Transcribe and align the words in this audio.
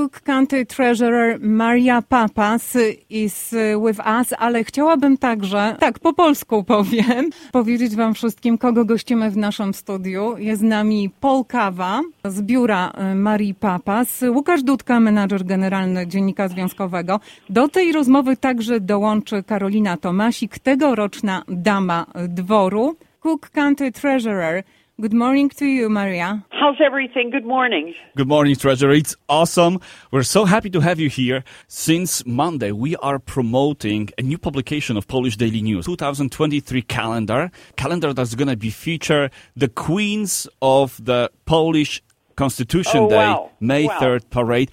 Cook 0.00 0.20
County 0.20 0.66
Treasurer 0.66 1.38
Maria 1.40 2.02
Papas 2.02 2.76
is 3.10 3.54
with 3.86 4.00
us, 4.20 4.32
ale 4.38 4.64
chciałabym 4.64 5.18
także, 5.18 5.76
tak 5.80 5.98
po 5.98 6.12
polsku 6.12 6.64
powiem, 6.64 7.30
powiedzieć 7.52 7.96
wam 7.96 8.14
wszystkim, 8.14 8.58
kogo 8.58 8.84
gościmy 8.84 9.30
w 9.30 9.36
naszym 9.36 9.74
studiu. 9.74 10.38
Jest 10.38 10.60
z 10.60 10.64
nami 10.64 11.10
Paul 11.20 11.44
Kawa 11.44 12.00
z 12.24 12.42
biura 12.42 12.90
e, 12.90 13.14
Marii 13.14 13.54
Papas, 13.54 14.24
Łukasz 14.34 14.62
Dudka, 14.62 15.00
menadżer 15.00 15.44
generalny 15.44 16.06
Dziennika 16.06 16.48
Związkowego. 16.48 17.20
Do 17.50 17.68
tej 17.68 17.92
rozmowy 17.92 18.36
także 18.36 18.80
dołączy 18.80 19.42
Karolina 19.42 19.96
Tomasik, 19.96 20.58
tegoroczna 20.58 21.42
dama 21.48 22.06
dworu. 22.28 22.96
Cook 23.20 23.50
County 23.50 23.92
Treasurer 23.92 24.64
Good 25.00 25.14
morning 25.14 25.48
to 25.50 25.64
you, 25.64 25.88
Maria. 25.88 26.44
How's 26.50 26.76
everything? 26.84 27.30
Good 27.30 27.46
morning. 27.46 27.94
Good 28.16 28.28
morning, 28.28 28.54
Treasurer. 28.54 28.92
It's 28.92 29.16
awesome. 29.30 29.80
We're 30.10 30.22
so 30.24 30.44
happy 30.44 30.68
to 30.70 30.80
have 30.80 31.00
you 31.00 31.08
here. 31.08 31.42
Since 31.68 32.26
Monday, 32.26 32.70
we 32.72 32.96
are 32.96 33.18
promoting 33.18 34.10
a 34.18 34.22
new 34.22 34.36
publication 34.36 34.98
of 34.98 35.08
Polish 35.08 35.38
Daily 35.38 35.62
News, 35.62 35.86
2023 35.86 36.82
calendar, 36.82 37.50
calendar 37.76 38.12
that's 38.12 38.34
going 38.34 38.48
to 38.48 38.56
be 38.58 38.68
feature 38.68 39.30
the 39.56 39.68
queens 39.68 40.46
of 40.60 41.02
the 41.02 41.30
Polish 41.46 42.02
Constitution 42.36 43.00
Oh, 43.04 43.08
Day, 43.08 43.16
wow. 43.16 43.50
May 43.58 43.86
Wow. 43.86 43.98
3rd 44.00 44.28
parade. 44.28 44.70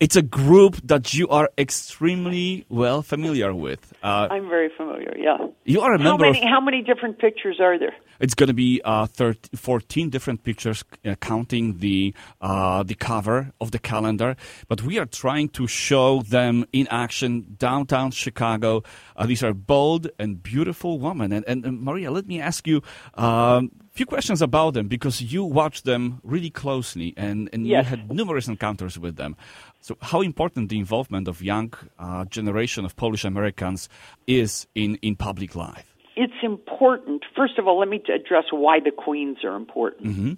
It's 0.00 0.16
a 0.16 0.22
group 0.22 0.76
that 0.84 1.14
you 1.14 1.28
are 1.28 1.48
extremely 1.56 2.66
well 2.68 3.02
familiar 3.02 3.54
with. 3.54 3.94
Uh, 4.02 4.26
I'm 4.32 4.48
very 4.48 4.68
familiar. 4.76 5.14
Yeah. 5.16 5.36
you 5.64 5.80
are 5.80 5.94
a 5.94 5.98
How 5.98 6.04
member 6.10 6.24
many? 6.26 6.42
of 6.42 6.48
How 6.50 6.60
many 6.60 6.82
different 6.82 7.20
pictures 7.20 7.58
are 7.60 7.78
there? 7.78 7.94
It's 8.22 8.34
going 8.34 8.46
to 8.46 8.54
be 8.54 8.80
uh, 8.84 9.06
13, 9.06 9.58
14 9.58 10.08
different 10.08 10.44
pictures, 10.44 10.84
uh, 11.04 11.16
counting 11.16 11.78
the 11.78 12.14
uh, 12.40 12.84
the 12.84 12.94
cover 12.94 13.52
of 13.60 13.72
the 13.72 13.80
calendar. 13.80 14.36
But 14.68 14.82
we 14.82 14.96
are 14.98 15.06
trying 15.06 15.48
to 15.50 15.66
show 15.66 16.22
them 16.22 16.64
in 16.72 16.86
action 16.86 17.56
downtown 17.58 18.12
Chicago. 18.12 18.84
Uh, 19.16 19.26
these 19.26 19.42
are 19.42 19.52
bold 19.52 20.08
and 20.20 20.40
beautiful 20.40 21.00
women. 21.00 21.32
And, 21.32 21.44
and, 21.48 21.66
and 21.66 21.82
Maria, 21.82 22.12
let 22.12 22.28
me 22.28 22.40
ask 22.40 22.64
you 22.64 22.80
um, 23.14 23.72
a 23.80 23.92
few 23.92 24.06
questions 24.06 24.40
about 24.40 24.74
them 24.74 24.86
because 24.86 25.20
you 25.20 25.42
watched 25.42 25.84
them 25.84 26.20
really 26.22 26.50
closely 26.50 27.14
and, 27.16 27.50
and 27.52 27.66
you 27.66 27.74
had 27.82 28.08
numerous 28.08 28.46
encounters 28.46 29.00
with 29.00 29.16
them. 29.16 29.36
So, 29.80 29.96
how 30.00 30.20
important 30.20 30.68
the 30.68 30.78
involvement 30.78 31.26
of 31.26 31.42
young 31.42 31.74
uh, 31.98 32.24
generation 32.26 32.84
of 32.84 32.94
Polish 32.94 33.24
Americans 33.24 33.88
is 34.28 34.68
in, 34.76 34.94
in 35.02 35.16
public 35.16 35.56
life? 35.56 35.91
It's 36.16 36.32
important. 36.42 37.24
First 37.34 37.58
of 37.58 37.66
all, 37.66 37.78
let 37.78 37.88
me 37.88 38.02
address 38.14 38.44
why 38.50 38.80
the 38.80 38.90
queens 38.90 39.38
are 39.44 39.56
important. 39.56 40.06
Mm-hmm. 40.06 40.32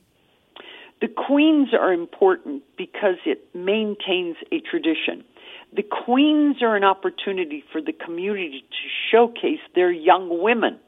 The 1.01 1.09
queens 1.09 1.69
are 1.75 1.93
important 1.93 2.63
because 2.79 3.17
it 3.27 3.55
maintains 3.55 4.37
a 4.53 4.61
tradition. 4.61 5.25
The 5.75 5.83
queens 5.83 6.63
are 6.63 6.77
an 6.77 6.85
opportunity 6.85 7.65
for 7.73 7.81
the 7.83 7.93
community 7.93 8.61
to 8.61 8.89
showcase 9.11 9.61
their 9.75 9.91
young 9.91 10.41
women. 10.43 10.79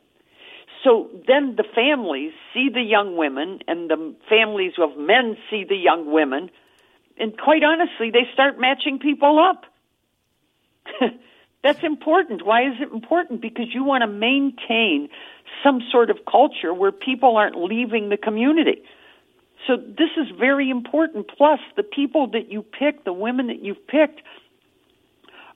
So 0.85 1.11
then 1.27 1.57
the 1.57 1.65
families 1.75 2.33
see 2.55 2.69
the 2.73 2.83
young 2.83 3.17
women, 3.17 3.59
and 3.67 3.91
the 3.91 4.15
families 4.29 4.75
of 4.79 4.97
men 4.97 5.37
see 5.51 5.65
the 5.69 5.77
young 5.77 6.13
women, 6.13 6.51
and 7.19 7.37
quite 7.37 7.65
honestly, 7.65 8.11
they 8.11 8.29
start 8.33 8.61
matching 8.61 8.99
people 9.01 9.39
up. 9.39 9.65
That's 11.67 11.83
important. 11.83 12.47
Why 12.47 12.63
is 12.63 12.75
it 12.81 12.93
important? 12.93 13.41
Because 13.41 13.75
you 13.75 13.83
want 13.83 14.03
to 14.03 14.07
maintain 14.07 15.09
some 15.65 15.81
sort 15.91 16.11
of 16.11 16.19
culture 16.31 16.73
where 16.73 16.93
people 16.93 17.37
aren't 17.37 17.57
leaving 17.57 18.09
the 18.09 18.17
community. 18.17 18.85
So 19.67 19.77
this 19.77 20.11
is 20.17 20.29
very 20.39 20.71
important. 20.71 21.27
Plus, 21.37 21.59
the 21.77 21.83
people 21.83 22.29
that 22.29 22.53
you 22.53 22.63
pick, 22.63 23.03
the 23.03 23.13
women 23.13 23.49
that 23.49 23.65
you've 23.65 23.85
picked, 23.89 24.23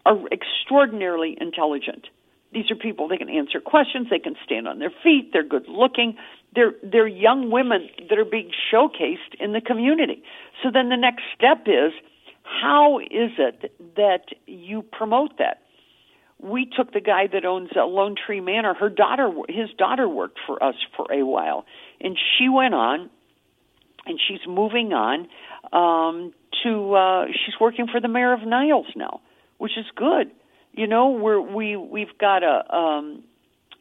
are 0.05 0.19
extraordinarily 0.33 1.39
intelligent. 1.41 2.09
These 2.53 2.73
are 2.73 2.75
people 2.75 3.07
they 3.07 3.17
can 3.17 3.29
answer 3.29 3.61
questions, 3.61 4.09
they 4.11 4.19
can 4.19 4.35
stand 4.45 4.67
on 4.67 4.81
their 4.81 4.93
feet, 5.05 5.31
they're 5.33 5.45
good 5.45 5.69
looking. 5.69 6.17
They're 6.57 6.73
they're 6.83 7.07
young 7.07 7.53
women 7.53 7.89
that 8.09 8.19
are 8.19 8.25
being 8.25 8.51
showcased 8.73 9.39
in 9.39 9.53
the 9.53 9.61
community. 9.61 10.25
So 10.61 10.73
then 10.73 10.89
the 10.89 10.97
next 10.97 11.23
step 11.37 11.69
is 11.69 11.93
how 12.43 12.99
is 12.99 13.31
it 13.39 13.73
that 13.95 14.25
you 14.49 14.83
promote 14.83 15.39
that? 15.39 15.61
We 16.43 16.67
took 16.67 16.93
the 16.93 17.01
guy 17.01 17.27
that 17.33 17.45
owns 17.45 17.71
Lone 17.75 18.15
Tree 18.15 18.41
Manor. 18.41 18.75
Her 18.75 18.89
daughter, 18.89 19.31
his 19.49 19.71
daughter, 19.77 20.09
worked 20.09 20.39
for 20.47 20.63
us 20.63 20.75
for 20.97 21.07
a 21.13 21.25
while, 21.25 21.65
and 22.01 22.17
she 22.39 22.49
went 22.49 22.75
on, 22.75 23.11
and 24.07 24.19
she's 24.27 24.41
moving 24.47 24.93
on 24.93 25.29
um, 25.73 26.33
to. 26.63 26.95
Uh, 26.95 27.27
she's 27.27 27.55
working 27.61 27.87
for 27.91 28.01
the 28.01 28.09
mayor 28.09 28.33
of 28.33 28.47
Niles 28.47 28.87
now, 28.97 29.21
which 29.59 29.73
is 29.77 29.87
good. 29.95 30.31
You 30.73 30.87
know, 30.87 31.11
we're, 31.11 31.41
we 31.41 31.77
we've 31.77 32.17
got 32.19 32.43
a. 32.43 32.75
Um, 32.75 33.25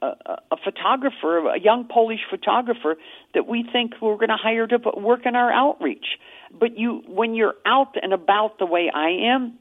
a, 0.02 0.38
a 0.52 0.58
photographer, 0.64 1.50
a 1.50 1.60
young 1.60 1.86
Polish 1.86 2.22
photographer 2.30 2.96
that 3.34 3.48
we 3.48 3.68
think 3.70 3.96
we're 4.02 4.16
going 4.16 4.30
to 4.30 4.38
hire 4.42 4.66
to 4.66 4.80
work 4.96 5.26
in 5.26 5.36
our 5.36 5.52
outreach. 5.52 6.06
But 6.58 6.78
you, 6.78 7.04
when 7.06 7.36
you're 7.36 7.56
out 7.66 7.96
and 8.02 8.14
about 8.14 8.60
the 8.60 8.66
way 8.66 8.90
I 8.94 9.10
am, 9.34 9.60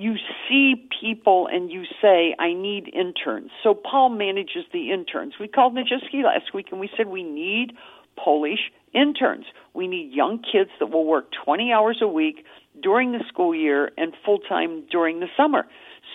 you 0.00 0.14
see 0.48 0.88
people 1.00 1.46
and 1.52 1.70
you 1.70 1.84
say, 2.00 2.34
I 2.38 2.54
need 2.54 2.90
interns. 2.94 3.50
So 3.62 3.74
Paul 3.74 4.08
manages 4.08 4.64
the 4.72 4.92
interns. 4.92 5.34
We 5.38 5.46
called 5.46 5.74
Nijiski 5.74 6.24
last 6.24 6.54
week 6.54 6.68
and 6.70 6.80
we 6.80 6.88
said 6.96 7.08
we 7.08 7.22
need 7.22 7.72
Polish 8.16 8.72
interns. 8.94 9.44
We 9.74 9.88
need 9.88 10.10
young 10.12 10.38
kids 10.38 10.70
that 10.78 10.86
will 10.86 11.04
work 11.04 11.26
20 11.44 11.70
hours 11.70 11.98
a 12.00 12.08
week 12.08 12.46
during 12.82 13.12
the 13.12 13.22
school 13.28 13.54
year 13.54 13.90
and 13.98 14.14
full 14.24 14.38
time 14.38 14.84
during 14.90 15.20
the 15.20 15.28
summer. 15.36 15.66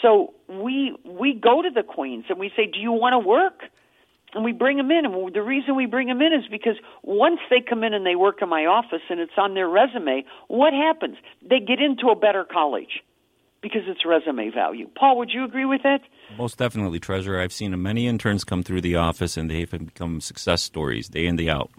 So 0.01 0.33
we 0.49 0.95
we 1.05 1.33
go 1.33 1.61
to 1.61 1.69
the 1.69 1.83
queens 1.83 2.25
and 2.29 2.39
we 2.39 2.51
say, 2.55 2.65
"Do 2.65 2.79
you 2.79 2.91
want 2.91 3.13
to 3.13 3.19
work?" 3.19 3.61
And 4.33 4.43
we 4.43 4.51
bring 4.51 4.77
them 4.77 4.91
in. 4.91 5.05
And 5.05 5.33
the 5.33 5.43
reason 5.43 5.75
we 5.75 5.85
bring 5.85 6.07
them 6.07 6.21
in 6.21 6.33
is 6.33 6.45
because 6.49 6.75
once 7.03 7.39
they 7.49 7.61
come 7.61 7.83
in 7.83 7.93
and 7.93 8.05
they 8.05 8.15
work 8.15 8.41
in 8.41 8.49
my 8.49 8.65
office 8.65 9.01
and 9.09 9.19
it's 9.19 9.37
on 9.37 9.53
their 9.53 9.69
resume, 9.69 10.25
what 10.47 10.73
happens? 10.73 11.17
They 11.41 11.59
get 11.59 11.79
into 11.79 12.09
a 12.09 12.15
better 12.15 12.43
college 12.43 13.03
because 13.65 13.81
it's 13.87 14.05
resume 14.05 14.51
value. 14.51 14.87
Paul, 14.95 15.17
would 15.17 15.31
you 15.31 15.43
agree 15.43 15.65
with 15.65 15.81
that? 15.81 16.01
Most 16.37 16.59
definitely, 16.59 16.99
Treasurer. 16.99 17.41
I've 17.41 17.51
seen 17.51 17.81
many 17.81 18.05
interns 18.05 18.43
come 18.43 18.61
through 18.61 18.81
the 18.81 18.95
office 18.95 19.37
and 19.37 19.49
they've 19.49 19.71
become 19.71 20.21
success 20.21 20.61
stories 20.61 21.09
day 21.09 21.25
in, 21.25 21.35
day 21.35 21.49
out. 21.49 21.71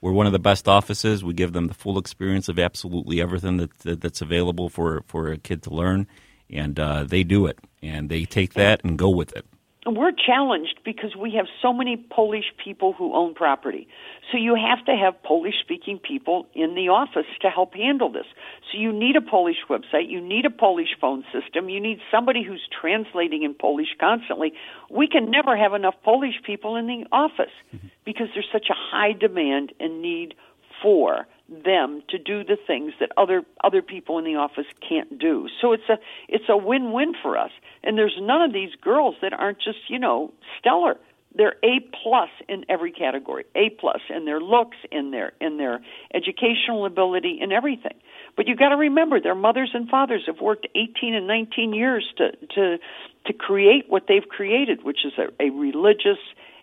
We're 0.00 0.12
one 0.12 0.24
of 0.24 0.32
the 0.32 0.38
best 0.38 0.66
offices. 0.68 1.22
We 1.22 1.34
give 1.34 1.52
them 1.52 1.66
the 1.66 1.74
full 1.74 1.98
experience 1.98 2.48
of 2.48 2.58
absolutely 2.58 3.20
everything 3.20 3.58
that, 3.58 3.78
that 3.80 4.00
that's 4.00 4.22
available 4.22 4.70
for, 4.70 5.02
for 5.06 5.32
a 5.32 5.36
kid 5.36 5.62
to 5.64 5.70
learn, 5.70 6.06
and 6.48 6.80
uh, 6.80 7.04
they 7.04 7.24
do 7.24 7.44
it. 7.44 7.58
And 7.82 8.08
they 8.08 8.24
take 8.24 8.54
that 8.54 8.82
and 8.82 8.96
go 8.96 9.10
with 9.10 9.36
it. 9.36 9.44
And 9.86 9.96
we're 9.96 10.12
challenged 10.12 10.80
because 10.82 11.14
we 11.14 11.32
have 11.32 11.46
so 11.60 11.72
many 11.72 11.96
Polish 11.96 12.46
people 12.62 12.94
who 12.94 13.14
own 13.14 13.34
property. 13.34 13.86
So 14.32 14.38
you 14.38 14.54
have 14.54 14.84
to 14.86 14.92
have 14.92 15.22
Polish 15.22 15.54
speaking 15.60 15.98
people 15.98 16.46
in 16.54 16.74
the 16.74 16.88
office 16.88 17.26
to 17.42 17.50
help 17.50 17.74
handle 17.74 18.10
this. 18.10 18.24
So 18.72 18.78
you 18.78 18.92
need 18.92 19.16
a 19.16 19.20
Polish 19.20 19.58
website, 19.68 20.08
you 20.08 20.22
need 20.22 20.46
a 20.46 20.50
Polish 20.50 20.96
phone 20.98 21.24
system, 21.32 21.68
you 21.68 21.80
need 21.80 21.98
somebody 22.10 22.42
who's 22.42 22.66
translating 22.80 23.42
in 23.42 23.52
Polish 23.52 23.94
constantly. 24.00 24.54
We 24.90 25.06
can 25.06 25.30
never 25.30 25.56
have 25.56 25.74
enough 25.74 25.96
Polish 26.02 26.40
people 26.44 26.76
in 26.76 26.86
the 26.86 27.04
office 27.12 27.52
mm-hmm. 27.74 27.88
because 28.06 28.28
there's 28.32 28.48
such 28.50 28.68
a 28.70 28.74
high 28.74 29.12
demand 29.12 29.72
and 29.80 30.00
need 30.00 30.34
for 30.82 31.26
them 31.48 32.02
to 32.08 32.18
do 32.18 32.42
the 32.42 32.56
things 32.66 32.92
that 33.00 33.10
other 33.16 33.42
other 33.62 33.82
people 33.82 34.18
in 34.18 34.24
the 34.24 34.36
office 34.36 34.66
can't 34.86 35.18
do. 35.18 35.48
So 35.60 35.72
it's 35.72 35.88
a 35.88 35.98
it's 36.28 36.48
a 36.48 36.56
win-win 36.56 37.14
for 37.22 37.36
us. 37.36 37.50
And 37.84 37.98
there's 37.98 38.16
none 38.20 38.42
of 38.42 38.52
these 38.52 38.74
girls 38.80 39.14
that 39.22 39.32
aren't 39.32 39.58
just, 39.58 39.78
you 39.88 39.98
know, 39.98 40.32
stellar. 40.58 40.96
They're 41.36 41.56
A 41.64 41.80
plus 42.02 42.30
in 42.48 42.64
every 42.68 42.92
category. 42.92 43.44
A 43.54 43.70
plus 43.70 44.00
in 44.08 44.24
their 44.24 44.40
looks, 44.40 44.76
in 44.92 45.10
their 45.10 45.32
in 45.40 45.58
their 45.58 45.80
educational 46.14 46.86
ability, 46.86 47.38
in 47.40 47.50
everything. 47.50 47.98
But 48.36 48.46
you've 48.46 48.58
got 48.58 48.70
to 48.70 48.76
remember, 48.76 49.20
their 49.20 49.34
mothers 49.34 49.70
and 49.74 49.88
fathers 49.88 50.22
have 50.26 50.40
worked 50.40 50.66
18 50.74 51.14
and 51.14 51.26
19 51.26 51.74
years 51.74 52.06
to 52.18 52.30
to 52.54 52.78
to 53.26 53.32
create 53.32 53.86
what 53.88 54.04
they've 54.06 54.28
created, 54.28 54.84
which 54.84 55.04
is 55.04 55.12
a, 55.18 55.42
a 55.42 55.50
religious 55.50 56.18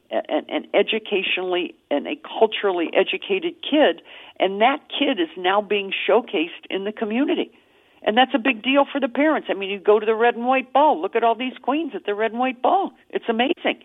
and, 0.09 0.49
and 0.49 0.67
educationally 0.73 1.75
and 1.89 2.07
a 2.07 2.15
culturally 2.39 2.89
educated 2.93 3.55
kid, 3.61 4.01
and 4.39 4.61
that 4.61 4.79
kid 4.87 5.19
is 5.19 5.29
now 5.37 5.61
being 5.61 5.91
showcased 6.07 6.65
in 6.69 6.83
the 6.83 6.91
community. 6.91 7.51
And 8.03 8.17
that's 8.17 8.31
a 8.33 8.39
big 8.39 8.63
deal 8.63 8.85
for 8.91 8.99
the 8.99 9.07
parents. 9.07 9.47
I 9.51 9.53
mean, 9.53 9.69
you 9.69 9.79
go 9.79 9.99
to 9.99 10.05
the 10.05 10.15
red 10.15 10.35
and 10.35 10.47
white 10.47 10.73
ball. 10.73 11.01
Look 11.01 11.15
at 11.15 11.23
all 11.23 11.35
these 11.35 11.53
queens 11.61 11.91
at 11.95 12.05
the 12.05 12.15
red 12.15 12.31
and 12.31 12.39
white 12.39 12.61
ball. 12.61 12.91
It's 13.09 13.25
amazing. 13.29 13.83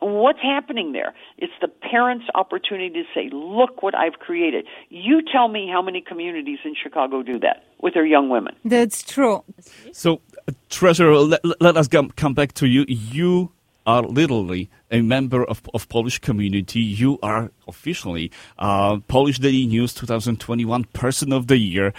What's 0.00 0.40
happening 0.40 0.92
there? 0.92 1.12
It's 1.38 1.52
the 1.60 1.66
parents' 1.66 2.26
opportunity 2.34 2.90
to 2.90 3.04
say, 3.14 3.30
"Look 3.32 3.82
what 3.82 3.96
I've 3.96 4.20
created." 4.20 4.64
You 4.90 5.22
tell 5.22 5.48
me 5.48 5.68
how 5.68 5.82
many 5.82 6.00
communities 6.00 6.60
in 6.64 6.74
Chicago 6.80 7.22
do 7.22 7.38
that 7.40 7.64
with 7.80 7.94
their 7.94 8.06
young 8.06 8.28
women. 8.28 8.54
That's 8.64 9.02
true. 9.02 9.42
So, 9.92 10.20
uh, 10.46 10.52
Treasurer, 10.70 11.16
let, 11.16 11.40
let 11.60 11.76
us 11.76 11.88
come, 11.88 12.10
come 12.10 12.32
back 12.32 12.52
to 12.54 12.66
you. 12.66 12.84
You 12.86 13.50
are 13.88 14.02
literally 14.02 14.68
a 14.90 15.00
member 15.00 15.42
of, 15.44 15.62
of 15.72 15.88
Polish 15.88 16.18
community. 16.18 16.80
You 16.80 17.18
are 17.22 17.50
officially 17.66 18.30
uh, 18.58 18.98
Polish 19.08 19.38
Daily 19.38 19.66
News 19.66 19.94
2021 19.94 20.84
Person 20.92 21.32
of 21.32 21.46
the 21.46 21.56
Year. 21.56 21.94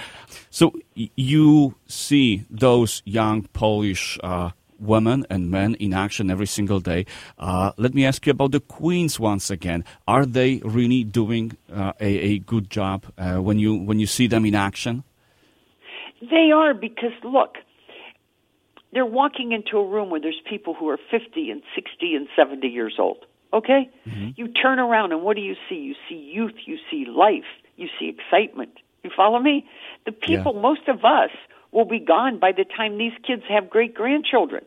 So 0.52 0.74
you 0.94 1.76
see 1.88 2.46
those 2.48 3.02
young 3.06 3.48
Polish 3.54 4.20
uh, 4.24 4.52
women 4.80 5.26
and 5.32 5.50
men 5.50 5.74
in 5.76 5.94
action 5.94 6.30
every 6.30 6.46
single 6.46 6.80
day. 6.80 7.08
Uh, 7.40 7.72
let 7.78 7.96
me 7.96 8.06
ask 8.06 8.24
you 8.28 8.32
about 8.32 8.52
the 8.52 8.60
Queens 8.60 9.20
once 9.20 9.50
again. 9.50 9.84
Are 10.08 10.28
they 10.28 10.58
really 10.58 11.04
doing 11.04 11.58
uh, 11.74 11.94
a, 12.00 12.06
a 12.06 12.38
good 12.38 12.70
job 12.70 13.06
uh, 13.18 13.38
when 13.38 13.58
you 13.58 13.74
when 13.74 14.00
you 14.00 14.06
see 14.06 14.28
them 14.28 14.46
in 14.46 14.54
action? 14.54 15.04
They 16.22 16.52
are 16.54 16.76
because 16.76 17.14
look, 17.24 17.56
they're 18.94 19.06
walking 19.06 19.52
into 19.52 19.78
a 19.78 19.88
room 19.88 20.10
where 20.10 20.20
there's 20.20 20.42
people 20.50 20.74
who 20.74 20.90
are 20.90 20.98
50 21.12 21.52
and 21.52 21.62
60 21.76 22.16
and 22.16 22.28
70 22.36 22.68
years 22.68 22.96
old. 23.00 23.26
Okay? 23.54 23.90
Mm-hmm. 24.08 24.30
You 24.36 24.48
turn 24.48 24.80
around 24.80 25.12
and 25.12 25.24
what 25.24 25.36
do 25.36 25.42
you 25.42 25.56
see? 25.68 25.76
You 25.76 25.96
see 26.08 26.16
youth, 26.16 26.56
you 26.66 26.78
see 26.90 27.06
life, 27.06 27.50
you 27.78 27.88
see 28.00 28.10
excitement. 28.10 28.72
You 29.04 29.12
follow 29.16 29.40
me? 29.40 29.66
The 30.06 30.12
people, 30.12 30.54
yeah. 30.56 30.62
most 30.62 30.88
of 30.88 31.06
us, 31.06 31.32
will 31.72 31.86
be 31.86 32.00
gone 32.00 32.40
by 32.40 32.52
the 32.52 32.66
time 32.66 32.98
these 32.98 33.14
kids 33.26 33.44
have 33.48 33.70
great 33.70 33.94
grandchildren. 33.94 34.66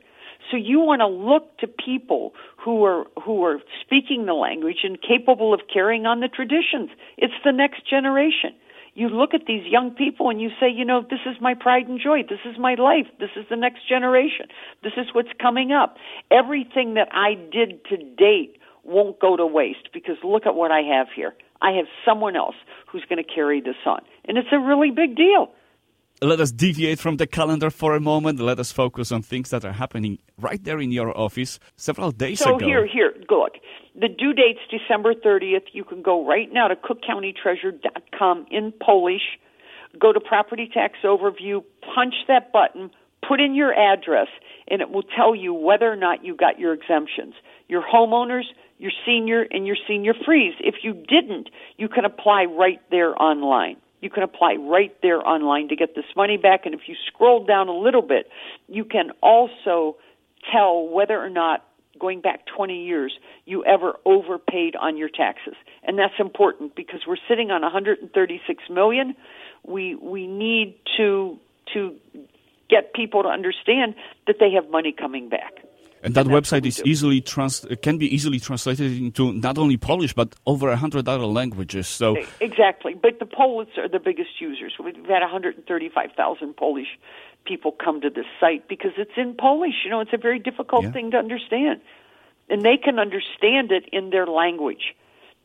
So 0.50 0.56
you 0.56 0.80
want 0.80 1.00
to 1.00 1.06
look 1.06 1.56
to 1.58 1.66
people 1.66 2.32
who 2.56 2.84
are 2.84 3.06
who 3.24 3.44
are 3.44 3.58
speaking 3.80 4.26
the 4.26 4.34
language 4.34 4.78
and 4.82 4.98
capable 5.00 5.54
of 5.54 5.60
carrying 5.72 6.06
on 6.06 6.20
the 6.20 6.28
traditions. 6.28 6.90
It's 7.16 7.34
the 7.44 7.52
next 7.52 7.88
generation 7.88 8.54
you 8.94 9.08
look 9.08 9.32
at 9.34 9.42
these 9.46 9.64
young 9.66 9.90
people 9.92 10.28
and 10.28 10.40
you 10.40 10.50
say, 10.60 10.68
you 10.70 10.84
know, 10.84 11.02
this 11.02 11.20
is 11.26 11.36
my 11.40 11.54
pride 11.54 11.88
and 11.88 11.98
joy. 11.98 12.22
This 12.28 12.40
is 12.44 12.58
my 12.58 12.74
life. 12.74 13.06
This 13.18 13.30
is 13.36 13.46
the 13.48 13.56
next 13.56 13.88
generation. 13.88 14.46
This 14.82 14.92
is 14.96 15.06
what's 15.12 15.32
coming 15.40 15.72
up. 15.72 15.96
Everything 16.30 16.94
that 16.94 17.08
I 17.12 17.34
did 17.34 17.84
to 17.86 17.96
date 17.96 18.58
won't 18.84 19.18
go 19.18 19.36
to 19.36 19.46
waste 19.46 19.88
because 19.92 20.16
look 20.22 20.46
at 20.46 20.54
what 20.54 20.70
I 20.70 20.80
have 20.80 21.06
here. 21.14 21.34
I 21.62 21.72
have 21.72 21.86
someone 22.04 22.36
else 22.36 22.56
who's 22.90 23.04
going 23.08 23.22
to 23.22 23.34
carry 23.34 23.60
this 23.60 23.76
on. 23.86 24.02
And 24.26 24.36
it's 24.36 24.48
a 24.52 24.58
really 24.58 24.90
big 24.90 25.16
deal 25.16 25.48
let 26.22 26.40
us 26.40 26.52
deviate 26.52 26.98
from 26.98 27.16
the 27.16 27.26
calendar 27.26 27.70
for 27.70 27.94
a 27.96 28.00
moment. 28.00 28.38
Let 28.38 28.58
us 28.60 28.70
focus 28.70 29.10
on 29.10 29.22
things 29.22 29.50
that 29.50 29.64
are 29.64 29.72
happening 29.72 30.18
right 30.38 30.62
there 30.62 30.80
in 30.80 30.92
your 30.92 31.16
office 31.16 31.58
several 31.76 32.12
days 32.12 32.38
so 32.38 32.56
ago. 32.56 32.60
So 32.60 32.66
here, 32.66 32.86
here, 32.86 33.14
go 33.28 33.40
look. 33.40 33.54
The 33.94 34.08
due 34.08 34.32
date's 34.32 34.60
December 34.70 35.14
30th. 35.14 35.66
You 35.72 35.84
can 35.84 36.02
go 36.02 36.26
right 36.26 36.48
now 36.52 36.68
to 36.68 36.76
cookcountytreasurer.com 36.76 38.46
in 38.50 38.72
Polish. 38.80 39.38
Go 39.98 40.12
to 40.12 40.20
property 40.20 40.70
tax 40.72 40.98
overview, 41.04 41.62
punch 41.94 42.14
that 42.28 42.52
button, 42.52 42.90
put 43.26 43.40
in 43.40 43.54
your 43.54 43.74
address, 43.74 44.28
and 44.68 44.80
it 44.80 44.90
will 44.90 45.02
tell 45.02 45.34
you 45.34 45.52
whether 45.52 45.90
or 45.90 45.96
not 45.96 46.24
you 46.24 46.34
got 46.34 46.58
your 46.58 46.72
exemptions. 46.72 47.34
Your 47.68 47.82
homeowners, 47.82 48.44
your 48.78 48.92
senior, 49.04 49.46
and 49.50 49.66
your 49.66 49.76
senior 49.86 50.14
freeze. 50.24 50.54
If 50.60 50.76
you 50.82 50.94
didn't, 50.94 51.50
you 51.76 51.88
can 51.88 52.04
apply 52.04 52.44
right 52.44 52.80
there 52.90 53.20
online. 53.20 53.76
You 54.02 54.10
can 54.10 54.24
apply 54.24 54.56
right 54.56 54.94
there 55.00 55.26
online 55.26 55.68
to 55.68 55.76
get 55.76 55.94
this 55.94 56.04
money 56.14 56.36
back. 56.36 56.66
And 56.66 56.74
if 56.74 56.82
you 56.86 56.96
scroll 57.06 57.46
down 57.46 57.68
a 57.68 57.72
little 57.72 58.02
bit, 58.02 58.28
you 58.68 58.84
can 58.84 59.12
also 59.22 59.96
tell 60.52 60.86
whether 60.88 61.18
or 61.18 61.30
not 61.30 61.64
going 62.00 62.20
back 62.20 62.40
20 62.54 62.84
years 62.84 63.12
you 63.44 63.64
ever 63.64 63.94
overpaid 64.04 64.74
on 64.74 64.96
your 64.96 65.08
taxes. 65.08 65.54
And 65.84 65.98
that's 65.98 66.14
important 66.18 66.74
because 66.74 67.02
we're 67.06 67.16
sitting 67.28 67.52
on 67.52 67.62
136 67.62 68.62
million. 68.68 69.14
We 69.64 69.94
we 69.94 70.26
need 70.26 70.74
to 70.96 71.38
to 71.72 71.94
get 72.68 72.92
people 72.94 73.22
to 73.22 73.28
understand 73.28 73.94
that 74.26 74.36
they 74.40 74.50
have 74.52 74.68
money 74.68 74.92
coming 74.92 75.28
back. 75.28 75.61
And 76.02 76.14
that 76.14 76.26
website 76.26 76.66
is 76.66 76.82
easily 76.84 77.20
trans- 77.20 77.64
can 77.80 77.96
be 77.96 78.12
easily 78.12 78.40
translated 78.40 78.98
into 78.98 79.32
not 79.32 79.56
only 79.56 79.76
Polish 79.76 80.12
but 80.12 80.34
over 80.46 80.68
a 80.68 80.76
hundred 80.76 81.08
other 81.08 81.26
languages. 81.26 81.86
So 81.86 82.16
exactly, 82.40 82.94
but 82.94 83.20
the 83.20 83.26
Poles 83.26 83.68
are 83.76 83.88
the 83.88 84.00
biggest 84.00 84.40
users. 84.40 84.74
We've 84.82 84.96
had 84.96 85.22
135,000 85.22 86.56
Polish 86.56 86.98
people 87.44 87.72
come 87.72 88.00
to 88.00 88.10
this 88.10 88.26
site 88.40 88.68
because 88.68 88.92
it's 88.96 89.16
in 89.16 89.34
Polish. 89.34 89.74
You 89.84 89.90
know, 89.90 90.00
it's 90.00 90.12
a 90.12 90.18
very 90.18 90.38
difficult 90.38 90.84
yeah. 90.84 90.92
thing 90.92 91.10
to 91.12 91.18
understand, 91.18 91.80
and 92.48 92.62
they 92.62 92.76
can 92.76 92.98
understand 92.98 93.70
it 93.70 93.88
in 93.92 94.10
their 94.10 94.26
language 94.26 94.94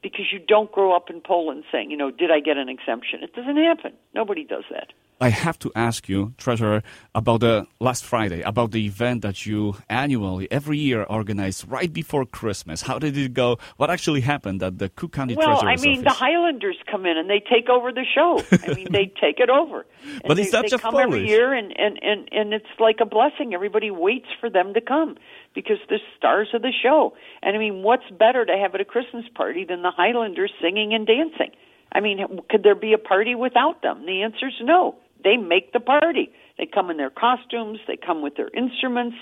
because 0.01 0.25
you 0.31 0.39
don't 0.39 0.71
grow 0.71 0.95
up 0.95 1.09
in 1.09 1.21
Poland 1.21 1.63
saying, 1.71 1.91
you 1.91 1.97
know, 1.97 2.11
did 2.11 2.31
I 2.31 2.39
get 2.39 2.57
an 2.57 2.69
exemption? 2.69 3.23
It 3.23 3.35
doesn't 3.35 3.57
happen. 3.57 3.93
Nobody 4.13 4.43
does 4.43 4.63
that. 4.71 4.93
I 5.19 5.29
have 5.29 5.57
to 5.59 5.71
ask 5.75 6.07
you, 6.07 6.33
Treasurer, 6.37 6.83
about 7.15 7.39
the 7.39 7.65
last 7.79 8.05
Friday, 8.05 8.41
about 8.41 8.69
the 8.69 8.85
event 8.85 9.23
that 9.23 9.47
you 9.47 9.75
annually, 9.89 10.47
every 10.51 10.77
year, 10.77 11.03
organize 11.03 11.65
right 11.65 11.91
before 11.91 12.23
Christmas. 12.25 12.83
How 12.83 12.99
did 12.99 13.17
it 13.17 13.33
go? 13.33 13.57
What 13.77 13.89
actually 13.89 14.21
happened 14.21 14.61
at 14.61 14.77
the 14.77 14.89
Cook 14.89 15.13
County 15.13 15.35
well, 15.35 15.59
Treasurer's 15.59 15.81
I 15.81 15.83
mean, 15.83 15.99
office? 15.99 16.13
the 16.13 16.25
Highlanders 16.25 16.77
come 16.89 17.07
in 17.07 17.17
and 17.17 17.27
they 17.27 17.39
take 17.39 17.67
over 17.67 17.91
the 17.91 18.05
show. 18.13 18.43
I 18.51 18.75
mean, 18.75 18.91
they 18.91 19.11
take 19.19 19.39
it 19.39 19.49
over. 19.49 19.87
And 20.05 20.21
but 20.27 20.37
it's 20.37 20.51
such 20.51 20.69
they 20.69 20.75
a 20.75 20.79
come 20.79 20.93
Polish. 20.93 21.07
every 21.07 21.27
year, 21.27 21.51
and, 21.51 21.73
and, 21.75 21.99
and, 22.03 22.29
and 22.31 22.53
it's 22.53 22.65
like 22.79 22.97
a 23.01 23.05
blessing. 23.05 23.55
Everybody 23.55 23.89
waits 23.89 24.27
for 24.39 24.51
them 24.51 24.75
to 24.75 24.81
come 24.81 25.17
because 25.55 25.77
they're 25.89 25.97
stars 26.15 26.49
of 26.53 26.61
the 26.61 26.73
show. 26.83 27.15
And 27.41 27.55
I 27.55 27.59
mean, 27.59 27.81
what's 27.81 28.07
better 28.11 28.45
to 28.45 28.55
have 28.55 28.75
at 28.75 28.81
a 28.81 28.85
Christmas 28.85 29.25
party 29.33 29.65
than 29.65 29.81
the 29.81 29.91
Highlanders 29.91 30.51
singing 30.61 30.93
and 30.93 31.07
dancing? 31.07 31.55
I 31.91 32.01
mean, 32.01 32.19
could 32.51 32.61
there 32.61 32.75
be 32.75 32.93
a 32.93 32.99
party 32.99 33.33
without 33.33 33.81
them? 33.81 34.05
The 34.05 34.21
answer 34.21 34.47
is 34.49 34.53
no. 34.61 34.97
They 35.23 35.37
make 35.37 35.73
the 35.73 35.79
party. 35.79 36.31
They 36.57 36.65
come 36.65 36.89
in 36.89 36.97
their 36.97 37.09
costumes, 37.09 37.79
they 37.87 37.97
come 37.97 38.21
with 38.21 38.35
their 38.35 38.49
instruments, 38.49 39.17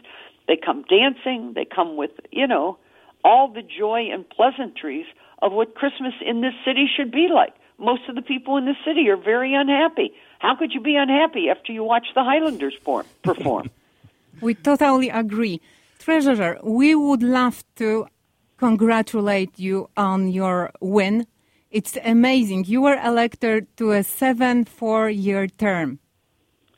they 0.48 0.58
come 0.58 0.86
dancing, 0.90 1.54
they 1.54 1.66
come 1.66 1.98
with, 1.98 2.12
you 2.32 2.48
know, 2.48 2.78
all 3.24 3.52
the 3.52 3.62
joy 3.62 4.08
and 4.12 4.30
pleasantries 4.30 5.06
of 5.42 5.52
what 5.52 5.76
Christmas 5.76 6.14
in 6.26 6.42
this 6.42 6.54
city 6.64 6.86
should 6.96 7.12
be 7.12 7.28
like. 7.34 7.54
Most 7.78 8.04
of 8.08 8.16
the 8.16 8.22
people 8.22 8.56
in 8.58 8.66
the 8.66 8.76
city 8.86 9.10
are 9.10 9.18
very 9.18 9.54
unhappy. 9.54 10.14
How 10.40 10.56
could 10.56 10.72
you 10.74 10.80
be 10.80 10.96
unhappy 10.96 11.50
after 11.50 11.74
you 11.74 11.84
watch 11.84 12.08
the 12.16 12.24
Highlanders 12.24 12.76
perform? 13.24 13.70
we 14.42 14.54
totally 14.54 15.10
agree. 15.10 15.60
Treasurer, 16.00 16.60
we 16.64 16.96
would 16.96 17.24
love 17.24 17.64
to 17.76 18.08
congratulate 18.58 19.60
you 19.60 19.90
on 19.98 20.30
your 20.30 20.72
win 20.80 21.28
it's 21.76 21.98
amazing. 22.06 22.64
You 22.66 22.82
were 22.82 22.98
elected 23.04 23.68
to 23.76 23.92
a 23.92 24.02
seven 24.02 24.64
four 24.64 25.10
year 25.10 25.46
term. 25.48 26.00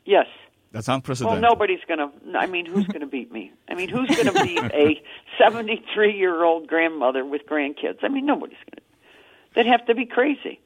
Yes. 0.04 0.26
That's 0.72 0.88
unprecedented. 0.88 1.40
Well, 1.40 1.50
nobody's 1.50 1.84
going 1.86 2.00
to. 2.00 2.36
I 2.36 2.46
mean, 2.46 2.66
who's 2.66 2.86
going 2.88 3.00
to 3.00 3.06
beat 3.06 3.30
me? 3.32 3.52
I 3.68 3.74
mean, 3.74 3.88
who's 3.88 4.08
going 4.08 4.26
to 4.26 4.42
beat 4.42 4.58
a 4.58 5.00
73 5.38 6.16
year 6.16 6.42
old 6.42 6.66
grandmother 6.66 7.24
with 7.24 7.46
grandkids? 7.46 7.98
I 8.02 8.08
mean, 8.08 8.26
nobody's 8.26 8.58
going 8.66 8.76
to. 8.76 9.54
They'd 9.54 9.70
have 9.70 9.86
to 9.86 9.94
be 9.94 10.04
crazy. 10.04 10.60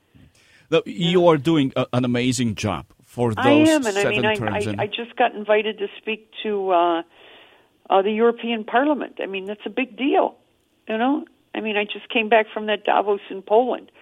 Look, 0.70 0.86
you 0.86 1.28
are 1.28 1.36
doing 1.36 1.72
a, 1.76 1.86
an 1.92 2.04
amazing 2.06 2.54
job 2.54 2.86
for 3.04 3.34
those 3.34 3.44
I 3.44 3.50
am, 3.50 3.84
and 3.84 3.94
seven 3.94 4.06
I 4.06 4.10
mean, 4.10 4.24
I, 4.24 4.34
terms. 4.34 4.66
I, 4.66 4.82
I 4.84 4.86
just 4.86 5.14
got 5.16 5.34
invited 5.34 5.78
to 5.78 5.88
speak 5.98 6.30
to 6.42 6.70
uh, 6.70 7.02
uh, 7.90 8.02
the 8.02 8.12
European 8.12 8.64
Parliament. 8.64 9.20
I 9.22 9.26
mean, 9.26 9.44
that's 9.44 9.66
a 9.66 9.70
big 9.70 9.96
deal. 9.96 10.36
You 10.88 10.96
know, 10.96 11.26
I 11.54 11.60
mean, 11.60 11.76
I 11.76 11.84
just 11.84 12.08
came 12.08 12.30
back 12.30 12.46
from 12.52 12.66
that 12.66 12.84
Davos 12.84 13.20
in 13.30 13.42
Poland 13.42 13.92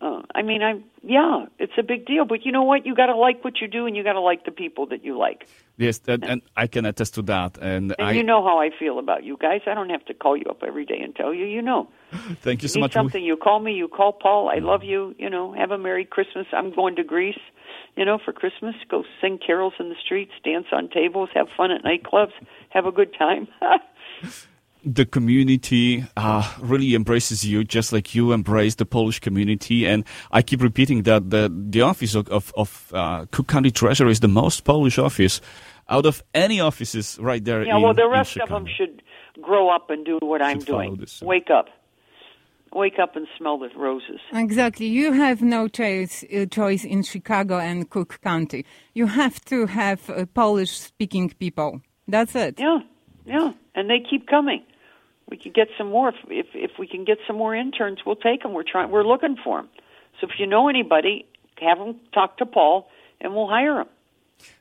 uh, 0.00 0.22
I 0.34 0.42
mean, 0.42 0.62
I 0.62 0.80
yeah, 1.02 1.46
it's 1.58 1.72
a 1.76 1.82
big 1.82 2.06
deal. 2.06 2.24
But 2.24 2.44
you 2.44 2.52
know 2.52 2.62
what? 2.62 2.86
You 2.86 2.94
got 2.94 3.06
to 3.06 3.16
like 3.16 3.42
what 3.42 3.60
you 3.60 3.66
do, 3.66 3.86
and 3.86 3.96
you 3.96 4.04
got 4.04 4.12
to 4.12 4.20
like 4.20 4.44
the 4.44 4.52
people 4.52 4.86
that 4.86 5.04
you 5.04 5.18
like. 5.18 5.48
Yes, 5.76 6.00
and, 6.06 6.24
and 6.24 6.42
I 6.56 6.68
can 6.68 6.86
attest 6.86 7.14
to 7.14 7.22
that. 7.22 7.58
And, 7.58 7.94
and 7.98 8.08
I, 8.08 8.12
you 8.12 8.22
know 8.22 8.42
how 8.44 8.60
I 8.60 8.70
feel 8.76 8.98
about 8.98 9.24
you 9.24 9.36
guys. 9.36 9.62
I 9.66 9.74
don't 9.74 9.90
have 9.90 10.04
to 10.06 10.14
call 10.14 10.36
you 10.36 10.44
up 10.50 10.62
every 10.62 10.84
day 10.84 11.00
and 11.00 11.14
tell 11.16 11.34
you. 11.34 11.46
You 11.46 11.62
know. 11.62 11.88
Thank 12.42 12.62
you, 12.62 12.66
you 12.66 12.68
so 12.68 12.80
much. 12.80 12.92
Something 12.92 13.24
you 13.24 13.36
call 13.36 13.58
me. 13.58 13.72
You 13.72 13.88
call 13.88 14.12
Paul. 14.12 14.48
I 14.48 14.60
love 14.60 14.84
you. 14.84 15.16
You 15.18 15.30
know. 15.30 15.52
Have 15.52 15.72
a 15.72 15.78
merry 15.78 16.04
Christmas. 16.04 16.46
I'm 16.52 16.72
going 16.72 16.94
to 16.96 17.04
Greece. 17.04 17.40
You 17.96 18.04
know, 18.04 18.18
for 18.24 18.32
Christmas, 18.32 18.76
go 18.88 19.02
sing 19.20 19.40
carols 19.44 19.72
in 19.80 19.88
the 19.88 19.96
streets, 20.04 20.30
dance 20.44 20.66
on 20.70 20.88
tables, 20.88 21.30
have 21.34 21.48
fun 21.56 21.72
at 21.72 21.82
nightclubs, 21.82 22.30
have 22.70 22.86
a 22.86 22.92
good 22.92 23.12
time. 23.18 23.48
the 24.84 25.04
community 25.04 26.04
uh, 26.16 26.54
really 26.60 26.94
embraces 26.94 27.44
you 27.44 27.64
just 27.64 27.92
like 27.92 28.14
you 28.14 28.32
embrace 28.32 28.76
the 28.76 28.86
Polish 28.86 29.20
community. 29.20 29.86
And 29.86 30.04
I 30.30 30.42
keep 30.42 30.62
repeating 30.62 31.02
that 31.02 31.30
the, 31.30 31.52
the 31.52 31.82
office 31.82 32.14
of, 32.14 32.28
of, 32.28 32.52
of 32.56 32.92
uh, 32.94 33.26
Cook 33.30 33.48
County 33.48 33.70
Treasurer 33.70 34.08
is 34.08 34.20
the 34.20 34.28
most 34.28 34.64
Polish 34.64 34.98
office 34.98 35.40
out 35.88 36.06
of 36.06 36.22
any 36.34 36.60
offices 36.60 37.18
right 37.20 37.44
there. 37.44 37.64
Yeah, 37.64 37.76
in, 37.76 37.82
well, 37.82 37.94
the 37.94 38.08
rest 38.08 38.36
of 38.38 38.48
them 38.48 38.66
should 38.66 39.02
grow 39.40 39.68
up 39.68 39.90
and 39.90 40.04
do 40.04 40.18
what 40.20 40.42
I'm 40.42 40.58
doing. 40.58 41.04
Wake 41.22 41.50
up. 41.50 41.68
Wake 42.74 42.98
up 42.98 43.16
and 43.16 43.26
smell 43.38 43.58
the 43.58 43.70
roses. 43.74 44.20
Exactly. 44.32 44.86
You 44.86 45.12
have 45.12 45.40
no 45.40 45.68
choice, 45.68 46.22
uh, 46.24 46.44
choice 46.44 46.84
in 46.84 47.02
Chicago 47.02 47.58
and 47.58 47.88
Cook 47.88 48.20
County. 48.20 48.66
You 48.92 49.06
have 49.06 49.42
to 49.46 49.64
have 49.66 50.10
uh, 50.10 50.26
Polish 50.26 50.78
speaking 50.78 51.30
people. 51.30 51.80
That's 52.06 52.34
it. 52.34 52.60
Yeah, 52.60 52.80
yeah. 53.28 53.52
And 53.74 53.88
they 53.88 54.00
keep 54.00 54.26
coming 54.26 54.62
we 55.30 55.36
can 55.36 55.52
get 55.52 55.68
some 55.76 55.90
more. 55.90 56.08
If, 56.08 56.16
if 56.28 56.46
if 56.54 56.70
we 56.78 56.86
can 56.86 57.04
get 57.04 57.18
some 57.26 57.36
more 57.36 57.54
interns, 57.54 57.98
we'll 58.04 58.16
take 58.16 58.42
them. 58.42 58.52
We're 58.52 58.62
trying. 58.62 58.90
We're 58.90 59.06
looking 59.06 59.36
for 59.42 59.58
them. 59.58 59.68
So 60.20 60.26
if 60.26 60.38
you 60.38 60.46
know 60.46 60.68
anybody, 60.68 61.26
have 61.60 61.78
them 61.78 61.96
talk 62.12 62.38
to 62.38 62.46
Paul, 62.46 62.88
and 63.20 63.34
we'll 63.34 63.48
hire 63.48 63.74
them. 63.74 63.88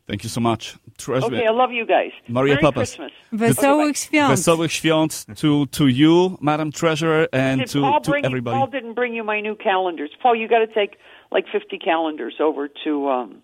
Thank 0.07 0.24
you 0.24 0.29
so 0.29 0.41
much. 0.41 0.75
Treasurer 0.97 1.36
Okay, 1.36 1.45
I 1.45 1.51
love 1.51 1.71
you 1.71 1.86
guys. 1.86 2.12
Maria 2.27 2.55
Merry 2.55 2.62
Papas. 2.62 2.95
Christmas. 2.95 3.12
Wesołych 3.31 3.97
świąt. 3.97 4.29
Wesołych 4.29 4.71
świąt 4.71 5.25
to, 5.41 5.65
to 5.71 5.88
you, 5.88 6.38
Madam 6.41 6.71
Treasurer, 6.71 7.27
and 7.33 7.62
Did 7.62 7.71
to, 7.71 7.81
Paul 7.81 8.01
to 8.01 8.12
bring? 8.12 8.25
everybody. 8.25 8.57
Paul 8.57 8.67
didn't 8.67 8.93
bring 8.93 9.15
you 9.15 9.24
my 9.24 9.41
new 9.41 9.55
calendars. 9.55 10.09
Paul, 10.21 10.36
you 10.36 10.47
got 10.47 10.59
to 10.59 10.67
take 10.67 10.97
like 11.31 11.45
50 11.51 11.77
calendars 11.77 12.36
over 12.39 12.69
to 12.83 13.09
um, 13.09 13.43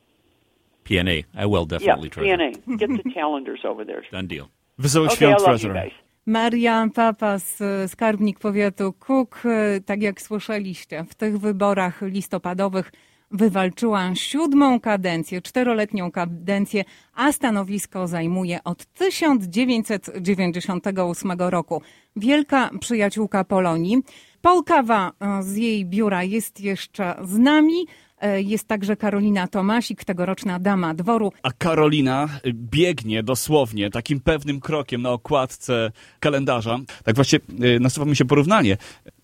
PNA. 0.86 1.26
I 1.36 1.46
will 1.46 1.66
definitely, 1.66 2.10
yeah, 2.10 2.16
definitely, 2.16 2.56
Treasurer. 2.56 2.78
DNA. 2.78 2.80
Get 2.80 3.04
the 3.04 3.12
calendars 3.14 3.60
over 3.64 3.86
there. 3.86 4.04
Done 4.12 4.28
deal. 4.28 4.50
Wesołych 4.78 5.08
Okay, 5.12 5.18
świąt, 5.18 5.32
love 5.32 5.42
you 5.42 5.46
Treasurer. 5.46 5.84
guys. 5.84 5.94
Maria 6.26 6.88
Papas, 6.96 7.60
skarbnik 7.88 8.40
powiatu 8.40 8.94
Kuk, 8.94 9.42
y, 9.46 9.82
tak 9.82 10.02
jak 10.02 10.22
słyszeliście, 10.22 11.06
w 11.10 11.16
tych 11.16 11.40
wyborach 11.40 12.02
listopadowych 12.02 12.92
wywalczyła 13.32 14.16
siódmą 14.16 14.80
kadencję, 14.80 15.42
czteroletnią 15.42 16.12
kadencję, 16.12 16.84
a 17.14 17.32
stanowisko 17.32 18.08
zajmuje 18.08 18.64
od 18.64 18.86
1998 18.86 21.32
roku. 21.50 21.82
Wielka 22.16 22.70
przyjaciółka 22.80 23.44
Polonii. 23.44 23.98
Polkawa 24.42 25.12
y, 25.40 25.44
z 25.44 25.56
jej 25.56 25.86
biura 25.86 26.24
jest 26.24 26.60
jeszcze 26.60 27.16
z 27.24 27.38
nami. 27.38 27.88
Y, 28.26 28.42
Jest 28.42 28.68
także 28.68 28.96
Karolina 28.96 29.48
Tomasik, 29.48 30.04
tegoroczna 30.04 30.60
dama 30.60 30.94
dworu. 30.94 31.32
A 31.44 31.52
Karolina 31.52 32.30
biegnie 32.54 33.24
dosłownie 33.24 33.90
takim 33.90 34.20
pewnym 34.20 34.60
krokiem 34.60 35.02
na 35.02 35.10
okładce 35.10 35.92
kalendarza. 36.20 36.80
Tak 37.04 37.16
właśnie 37.16 37.40
y, 37.64 37.80
nasuwa 37.80 38.06
mi 38.06 38.16
się 38.16 38.26
porównanie. 38.26 38.78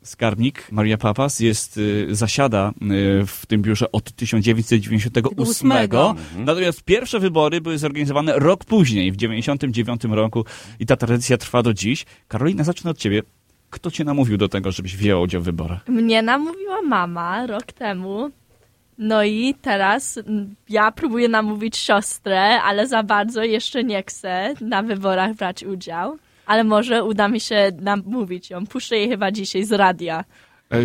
Skarbnik 0.03 0.71
Maria 0.71 0.97
Papas 0.97 1.39
jest, 1.39 1.77
y, 1.77 2.07
zasiada 2.15 2.71
w 3.27 3.45
tym 3.47 3.61
biurze 3.61 3.91
od 3.91 4.11
1998. 4.11 5.43
Ósmego. 5.49 6.15
Natomiast 6.37 6.83
pierwsze 6.83 7.19
wybory 7.19 7.61
były 7.61 7.77
zorganizowane 7.77 8.33
rok 8.39 8.65
później, 8.65 9.11
w 9.11 9.15
1999 9.17 10.15
roku 10.15 10.45
i 10.79 10.85
ta 10.85 10.95
tradycja 10.95 11.37
trwa 11.37 11.63
do 11.63 11.73
dziś. 11.73 12.05
Karolina, 12.27 12.63
zacznę 12.63 12.91
od 12.91 12.97
ciebie. 12.97 13.21
Kto 13.69 13.91
cię 13.91 14.03
namówił 14.03 14.37
do 14.37 14.49
tego, 14.49 14.71
żebyś 14.71 14.97
wzięła 14.97 15.21
udział 15.21 15.41
w 15.41 15.45
wyborach? 15.45 15.87
Mnie 15.87 16.21
namówiła 16.21 16.81
mama 16.81 17.47
rok 17.47 17.63
temu. 17.63 18.31
No 18.99 19.23
i 19.23 19.55
teraz 19.61 20.17
mm, 20.17 20.55
ja 20.69 20.91
próbuję 20.91 21.29
namówić 21.29 21.77
siostrę, 21.77 22.61
ale 22.61 22.87
za 22.87 23.03
bardzo 23.03 23.43
jeszcze 23.43 23.83
nie 23.83 24.03
chcę 24.03 24.53
na 24.61 24.83
wyborach 24.83 25.35
brać 25.35 25.63
udział. 25.63 26.17
Ale 26.45 26.63
może 26.63 27.03
uda 27.03 27.27
mi 27.27 27.39
się 27.39 27.71
namówić 27.81 28.49
ją. 28.49 28.65
Puszczę 28.67 28.97
jej 28.97 29.09
chyba 29.09 29.31
dzisiaj 29.31 29.63
z 29.63 29.71
radia. 29.71 30.23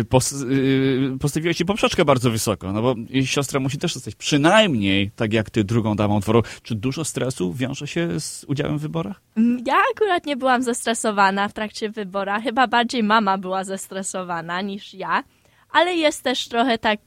Pos, 0.09 0.31
y, 0.31 1.17
postawiłeś 1.21 1.57
ci 1.57 1.65
poprzeczkę 1.65 2.05
bardzo 2.05 2.31
wysoko, 2.31 2.71
no 2.71 2.81
bo 2.81 2.95
siostra 3.25 3.59
musi 3.59 3.77
też 3.77 3.93
zostać 3.93 4.15
przynajmniej 4.15 5.11
tak 5.15 5.33
jak 5.33 5.49
ty 5.49 5.63
drugą 5.63 5.95
damą 5.95 6.19
dworu. 6.19 6.43
Czy 6.63 6.75
dużo 6.75 7.05
stresu 7.05 7.53
wiąże 7.53 7.87
się 7.87 8.19
z 8.19 8.45
udziałem 8.47 8.77
w 8.77 8.81
wyborach? 8.81 9.21
Mm, 9.37 9.63
Ja 9.65 9.75
akurat 9.95 10.25
nie 10.25 10.35
byłam 10.37 10.63
zestresowana 10.63 11.47
w 11.47 11.53
trakcie 11.53 11.89
wyborów. 11.89 12.33
Chyba 12.43 12.67
bardziej 12.67 13.03
mama 13.03 13.37
była 13.37 13.63
zestresowana 13.63 14.61
niż 14.61 14.93
ja. 14.93 15.23
Ale 15.75 15.95
jest 15.95 16.23
też 16.23 16.47
trochę 16.47 16.77
tak 16.77 16.99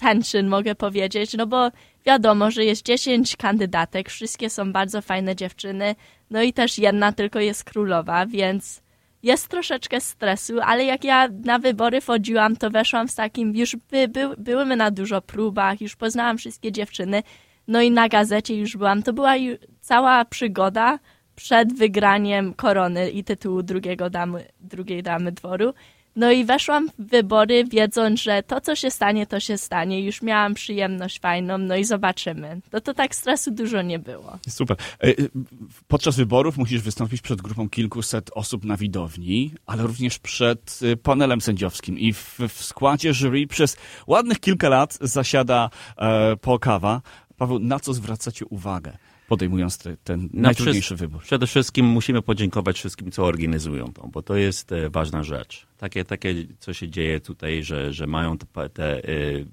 tension, 0.00 0.48
mogę 0.48 0.74
powiedzieć, 0.74 1.34
no 1.34 1.46
bo 1.46 1.70
wiadomo, 2.06 2.50
że 2.50 2.64
jest 2.64 2.86
10 2.86 3.36
kandydatek, 3.36 4.08
wszystkie 4.08 4.50
są 4.50 4.72
bardzo 4.72 5.02
fajne 5.02 5.36
dziewczyny, 5.36 5.94
no 6.30 6.42
i 6.42 6.52
też 6.52 6.78
jedna 6.78 7.12
tylko 7.12 7.40
jest 7.40 7.64
królowa, 7.64 8.26
więc 8.26 8.82
jest 9.22 9.48
troszeczkę 9.48 10.00
stresu, 10.00 10.60
ale 10.62 10.84
jak 10.84 11.04
ja 11.04 11.28
na 11.44 11.58
wybory 11.58 12.00
wchodziłam, 12.00 12.56
to 12.56 12.70
weszłam 12.70 13.08
z 13.08 13.14
takim, 13.14 13.56
już 13.56 13.76
by, 13.76 14.08
by, 14.08 14.28
byłymy 14.38 14.76
na 14.76 14.90
dużo 14.90 15.22
próbach, 15.22 15.80
już 15.80 15.96
poznałam 15.96 16.38
wszystkie 16.38 16.72
dziewczyny, 16.72 17.22
no 17.68 17.82
i 17.82 17.90
na 17.90 18.08
gazecie 18.08 18.56
już 18.56 18.76
byłam. 18.76 19.02
To 19.02 19.12
była 19.12 19.34
cała 19.80 20.24
przygoda 20.24 20.98
przed 21.36 21.78
wygraniem 21.78 22.54
korony 22.54 23.10
i 23.10 23.24
tytułu 23.24 23.62
drugiego 23.62 24.10
damy, 24.10 24.44
drugiej 24.60 25.02
damy 25.02 25.32
dworu. 25.32 25.74
No 26.16 26.30
i 26.30 26.44
weszłam 26.44 26.88
w 26.98 27.10
wybory, 27.10 27.64
wiedząc, 27.64 28.22
że 28.22 28.42
to, 28.42 28.60
co 28.60 28.76
się 28.76 28.90
stanie, 28.90 29.26
to 29.26 29.40
się 29.40 29.58
stanie. 29.58 30.04
Już 30.04 30.22
miałam 30.22 30.54
przyjemność 30.54 31.20
fajną, 31.20 31.58
no 31.58 31.76
i 31.76 31.84
zobaczymy. 31.84 32.60
To 32.70 32.80
to 32.80 32.94
tak 32.94 33.14
stresu 33.14 33.50
dużo 33.50 33.82
nie 33.82 33.98
było. 33.98 34.38
Super. 34.48 34.76
E, 35.00 35.08
e, 35.08 35.12
Podczas 35.88 36.16
wyborów 36.16 36.56
musisz 36.56 36.82
wystąpić 36.82 37.22
przed 37.22 37.42
grupą 37.42 37.68
kilkuset 37.68 38.30
osób 38.34 38.64
na 38.64 38.76
widowni, 38.76 39.52
ale 39.66 39.82
również 39.82 40.18
przed 40.18 40.80
e, 40.92 40.96
panelem 40.96 41.40
sędziowskim. 41.40 41.98
I 41.98 42.12
w, 42.12 42.38
w 42.48 42.64
składzie 42.64 43.14
jury 43.14 43.46
przez 43.46 43.76
ładnych 44.06 44.40
kilka 44.40 44.68
lat 44.68 44.98
zasiada 45.00 45.70
e, 45.96 46.36
Paul 46.36 46.58
Kawa. 46.58 47.02
Paweł, 47.36 47.58
na 47.58 47.80
co 47.80 47.94
zwracacie 47.94 48.46
uwagę, 48.46 48.98
podejmując 49.28 49.78
te, 49.78 49.96
ten 49.96 50.20
Na 50.32 50.42
najtrudniejszy 50.42 50.96
wybór? 50.96 51.22
Przede 51.22 51.46
wszystkim 51.46 51.86
musimy 51.86 52.22
podziękować 52.22 52.78
wszystkim, 52.78 53.10
co 53.10 53.24
organizują 53.24 53.92
to, 53.92 54.08
bo 54.08 54.22
to 54.22 54.36
jest 54.36 54.72
e, 54.72 54.90
ważna 54.90 55.22
rzecz. 55.22 55.66
Takie, 55.78 56.04
takie 56.04 56.34
co 56.58 56.72
się 56.72 56.88
dzieje 56.88 57.20
tutaj, 57.20 57.62
że, 57.62 57.92
że 57.92 58.06
mają 58.06 58.38
te, 58.38 58.68
te 58.70 58.98
e, 58.98 59.02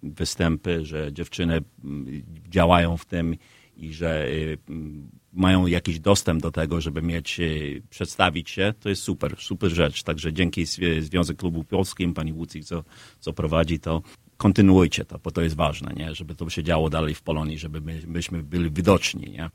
występy, 0.03 0.85
że 0.85 1.13
dziewczyny 1.13 1.61
mm, 1.83 2.23
działają 2.49 2.97
w 2.97 3.05
tym 3.05 3.35
i 3.77 3.93
że 3.93 4.27
e, 4.27 4.31
mm, 4.69 5.09
mają 5.33 5.65
jakiś 5.65 5.99
dostęp 5.99 6.41
do 6.41 6.51
tego, 6.51 6.81
żeby 6.81 7.01
mieć, 7.01 7.41
przedstawić 7.89 8.49
się, 8.49 8.73
to 8.79 8.89
jest 8.89 9.01
super, 9.01 9.35
super 9.39 9.71
rzecz. 9.71 10.03
Także 10.03 10.33
dzięki 10.33 10.65
Związek 10.99 11.37
Klubu 11.37 11.63
Polskim, 11.63 12.13
pani 12.13 12.33
Łucik, 12.33 12.65
co, 12.65 12.83
co 13.19 13.33
prowadzi 13.33 13.79
to, 13.79 14.01
kontynuujcie 14.43 15.05
to, 15.05 15.19
bo 15.23 15.31
to 15.31 15.41
jest 15.41 15.55
ważne, 15.55 15.93
nie? 15.95 16.15
żeby 16.15 16.35
to 16.35 16.49
się 16.49 16.63
działo 16.63 16.89
dalej 16.89 17.13
w 17.15 17.21
Polonii, 17.21 17.57
żeby 17.57 17.81
my, 17.81 17.99
myśmy 18.07 18.43
byli 18.43 18.71
widoczni. 18.71 19.31
Nie? 19.31 19.49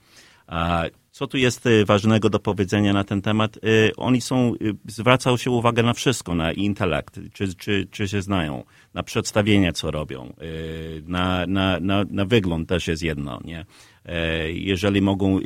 Co 1.11 1.27
tu 1.27 1.37
jest 1.37 1.67
y, 1.67 1.85
ważnego 1.85 2.31
do 2.31 2.39
powiedzenia 2.39 2.93
na 2.93 3.05
ten 3.05 3.23
temat? 3.23 3.57
Y, 3.57 3.93
Oni 3.97 4.21
są, 4.21 4.55
y, 4.55 4.75
zwracają 4.87 5.37
się 5.37 5.51
uwagę 5.51 5.83
na 5.83 5.93
wszystko, 5.93 6.35
na 6.35 6.53
intelekt, 6.53 7.21
czy, 7.33 7.55
czy, 7.55 7.89
czy 7.91 8.09
się 8.09 8.23
znają, 8.23 8.65
na 8.95 9.03
przedstawienia, 9.03 9.73
co 9.73 9.91
robią, 9.91 10.33
na, 11.07 11.47
na, 11.47 11.81
na, 11.81 12.05
na 12.11 12.25
wygląd 12.25 12.69
też 12.69 12.89
jest 12.89 13.03
jedno, 13.03 13.41
nie? 13.45 13.67
E, 14.05 14.53
Jeżeli 14.53 15.03
mogą 15.03 15.41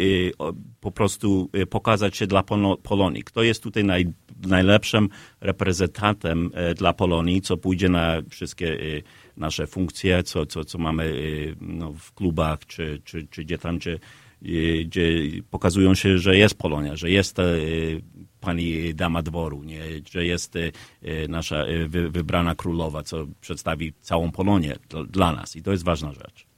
po 0.81 0.91
prostu 0.93 1.51
pokazać 1.71 2.17
się 2.17 2.27
dla 2.27 2.43
Polo- 2.43 2.77
Polonii. 2.83 3.23
Kto 3.25 3.43
jest 3.43 3.63
tutaj 3.63 3.85
naj, 3.85 4.07
najlepszym 4.47 5.09
reprezentantem 5.41 6.51
e, 6.55 6.75
dla 6.75 6.93
Polonii, 6.93 7.41
co 7.41 7.57
pójdzie 7.57 7.89
na 7.89 8.23
wszystkie 8.31 8.79
nasze 9.37 9.67
funkcje, 9.67 10.23
co, 10.23 10.47
co, 10.47 10.65
co 10.65 10.79
mamy 10.79 11.05
y, 11.05 11.57
no, 11.61 11.93
w 11.93 12.13
klubach, 12.13 12.59
czy, 12.67 13.01
czy, 13.05 13.27
czy 13.31 13.45
gdzie 13.45 13.59
tam, 13.59 13.79
czy, 13.79 14.01
y, 14.47 14.85
gdzie 14.85 15.21
pokazują 15.51 15.95
się, 15.95 16.19
że 16.19 16.37
jest 16.37 16.55
Polonia, 16.55 16.97
że 16.97 17.11
jest 17.11 17.39
e, 17.39 17.45
pani 18.41 18.95
dama 18.95 19.23
dworu, 19.23 19.65
nie? 19.65 19.81
że 20.11 20.25
jest 20.25 20.55
nasza 21.29 21.65
wy, 21.89 22.11
wybrana 22.11 22.55
królowa, 22.55 23.03
co 23.03 23.27
przedstawi 23.41 23.93
całą 24.01 24.31
Polonię 24.31 24.77
dla 25.09 25.33
nas. 25.33 25.57
I 25.57 25.63
to 25.63 25.71
jest 25.71 25.85
ważna 25.85 26.13
rzecz. 26.13 26.52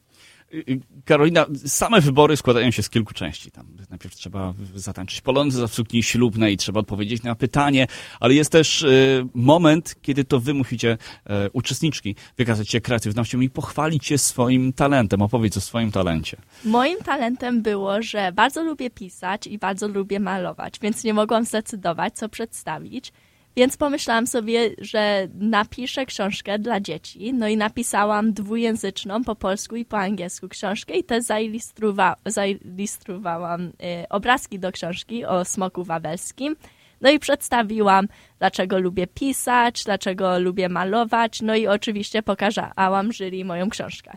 Y, 0.55 0.65
y, 0.69 0.81
Karolina, 1.05 1.47
same 1.67 2.01
wybory 2.01 2.37
składają 2.37 2.71
się 2.71 2.83
z 2.83 2.91
kilku 2.91 3.15
części. 3.15 3.51
Tam 3.51 3.67
najpierw 3.91 4.15
trzeba 4.15 4.55
zatańczyć 4.75 5.21
polonzy 5.21 5.69
w 5.69 5.75
sukni 5.75 6.03
ślubnej, 6.03 6.57
trzeba 6.57 6.81
odpowiedzieć 6.81 7.23
na 7.23 7.35
pytanie, 7.35 7.87
ale 8.21 8.35
jest 8.35 8.53
też 8.53 8.83
y, 8.83 9.27
moment, 9.35 9.95
kiedy 10.03 10.25
to 10.25 10.41
wy 10.41 10.55
musicie, 10.55 10.93
y, 10.93 11.51
uczestniczki, 11.53 12.17
wykazać 12.37 12.71
się 12.71 12.81
kreatywnością 12.81 13.41
i 13.41 13.51
pochwalić 13.51 14.07
się 14.07 14.19
swoim 14.19 14.73
talentem. 14.73 15.23
Opowiedz 15.23 15.57
o 15.57 15.61
swoim 15.61 15.93
talencie. 15.93 16.37
Moim 16.65 16.99
talentem 16.99 17.63
było, 17.63 18.03
że 18.03 18.33
bardzo 18.33 18.65
lubię 18.65 18.91
pisać 18.91 19.47
i 19.47 19.59
bardzo 19.59 19.89
lubię 19.89 20.21
malować, 20.21 20.75
więc 20.83 21.05
nie 21.05 21.15
mogłam 21.15 21.45
zdecydować, 21.45 22.15
co 22.15 22.29
przedstawić. 22.29 23.13
Więc 23.57 23.77
pomyślałam 23.77 24.27
sobie, 24.27 24.71
że 24.79 25.29
napiszę 25.35 26.07
książkę 26.07 26.59
dla 26.59 26.81
dzieci. 26.81 27.35
No 27.35 27.49
i 27.49 27.57
napisałam 27.57 28.33
dwujęzyczną 28.33 29.25
po 29.25 29.37
polsku 29.37 29.77
i 29.77 29.85
po 29.85 29.99
angielsku 29.99 30.49
książkę 30.49 30.95
i 30.97 31.05
też 31.05 31.25
zailustrowa- 31.25 32.17
zailustrowałam 32.27 33.63
y, 33.63 33.73
obrazki 34.11 34.59
do 34.59 34.73
książki 34.73 35.25
o 35.25 35.45
smoku 35.45 35.85
wawelskim. 35.85 36.57
No 37.01 37.11
i 37.11 37.19
przedstawiłam, 37.19 38.09
dlaczego 38.39 38.79
lubię 38.79 39.07
pisać, 39.07 39.85
dlaczego 39.85 40.39
lubię 40.39 40.69
malować, 40.69 41.43
no 41.43 41.55
i 41.55 41.67
oczywiście 41.67 42.23
pokazałam 42.23 43.13
jury 43.13 43.45
moją 43.45 43.71
książkę. 43.71 44.17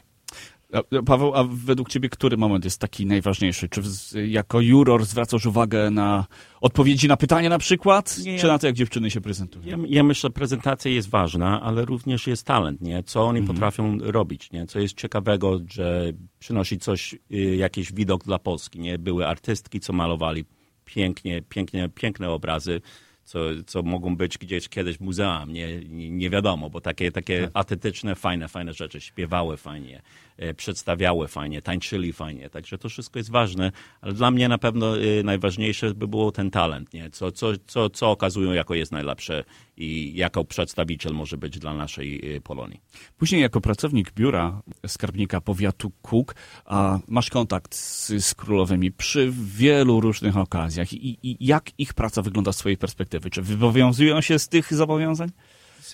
Paweł, 1.06 1.36
a 1.36 1.44
według 1.44 1.90
ciebie 1.90 2.10
który 2.10 2.38
moment 2.38 2.66
jest 2.66 2.82
taki 2.82 3.06
najważniejszy? 3.06 3.70
Czy 3.70 3.82
jako 4.28 4.62
juror 4.62 5.06
zwracasz 5.06 5.46
uwagę 5.46 5.92
na 5.92 6.26
odpowiedzi 6.62 7.08
na 7.08 7.18
pytania 7.18 7.50
na 7.50 7.60
przykład? 7.60 8.18
Nie. 8.18 8.40
Czy 8.40 8.48
na 8.48 8.60
to, 8.60 8.68
jak 8.68 8.76
dziewczyny 8.76 9.12
się 9.12 9.22
prezentują? 9.22 9.66
Ja, 9.66 9.78
ja 9.88 10.04
myślę, 10.04 10.28
że 10.28 10.34
prezentacja 10.34 10.92
jest 10.92 11.10
ważna, 11.10 11.62
ale 11.62 11.86
również 11.86 12.28
jest 12.28 12.44
talent, 12.44 12.82
nie? 12.82 13.04
Co 13.04 13.28
oni 13.28 13.44
potrafią 13.44 13.98
robić, 14.02 14.52
nie? 14.52 14.68
Co 14.68 14.80
jest 14.80 14.98
ciekawego, 14.98 15.60
że 15.70 16.14
przynosi 16.40 16.78
coś, 16.78 17.16
y, 17.32 17.56
jakiś 17.56 17.94
widok 17.94 18.24
dla 18.24 18.40
Polski, 18.40 18.80
nie? 18.80 19.00
Były 19.00 19.28
artystki, 19.28 19.80
co 19.80 19.94
malowali 19.94 20.46
pięknie, 20.86 21.42
pięknie, 21.42 21.90
piękne 21.90 22.30
obrazy, 22.30 22.82
co, 23.28 23.40
co 23.66 23.84
mogą 23.84 24.16
być 24.16 24.38
gdzieś 24.38 24.70
kiedyś 24.70 24.98
w 24.98 25.02
muzeum, 25.02 25.54
nie, 25.54 25.80
nie, 25.90 26.30
wiadomo, 26.30 26.70
bo 26.70 26.82
takie, 26.82 27.12
takie 27.12 27.42
Tak. 27.42 27.52
atletyczne, 27.54 28.16
fajne, 28.16 28.48
fajne 28.48 28.74
rzeczy, 28.74 29.02
śpiewały 29.02 29.58
fajnie, 29.58 30.02
e, 30.38 30.54
przedstawiały 30.54 31.28
fajnie, 31.28 31.62
tańczyli 31.62 32.14
fajnie, 32.14 32.50
także 32.50 32.78
to 32.78 32.90
wszystko 32.90 33.20
jest 33.20 33.32
ważne, 33.32 33.72
ale 34.02 34.14
dla 34.14 34.32
mnie 34.32 34.50
na 34.50 34.58
pewno 34.58 34.98
e, 34.98 35.24
najważniejsze 35.24 35.94
by 35.94 36.08
było 36.08 36.32
ten 36.32 36.52
talent, 36.52 36.94
nie? 36.94 37.10
Co, 37.10 37.32
co, 37.32 37.48
co, 37.68 37.90
co 37.90 38.12
okazują 38.12 38.52
jako 38.54 38.76
jest 38.76 38.92
najlepsze 38.92 39.44
i 39.78 40.14
jako 40.16 40.46
przedstawiciel 40.46 41.14
może 41.14 41.38
być 41.38 41.60
dla 41.60 41.74
naszej 41.74 42.36
e, 42.36 42.42
Polonii. 42.42 42.82
Później 43.18 43.42
jako 43.42 43.62
pracownik 43.62 44.12
biura 44.14 44.62
skarbnika 44.88 45.42
powiatu 45.42 45.92
Kuk 46.02 46.36
a 46.66 47.00
masz 47.08 47.30
kontakt 47.30 47.76
z, 47.76 48.08
z 48.26 48.34
królowymi 48.36 48.92
przy 48.92 49.32
wielu 49.56 50.00
różnych 50.02 50.38
okazjach. 50.38 50.94
I, 50.94 51.18
I 51.24 51.46
jak 51.46 51.80
ich 51.80 51.94
praca 51.94 52.22
wygląda 52.22 52.54
z 52.54 52.58
twojej 52.58 52.78
perspektywy? 52.78 53.30
Czy 53.30 53.42
wywiązują 53.42 54.22
się 54.22 54.40
z 54.40 54.48
tych 54.50 54.74
zobowiązań? 54.74 55.30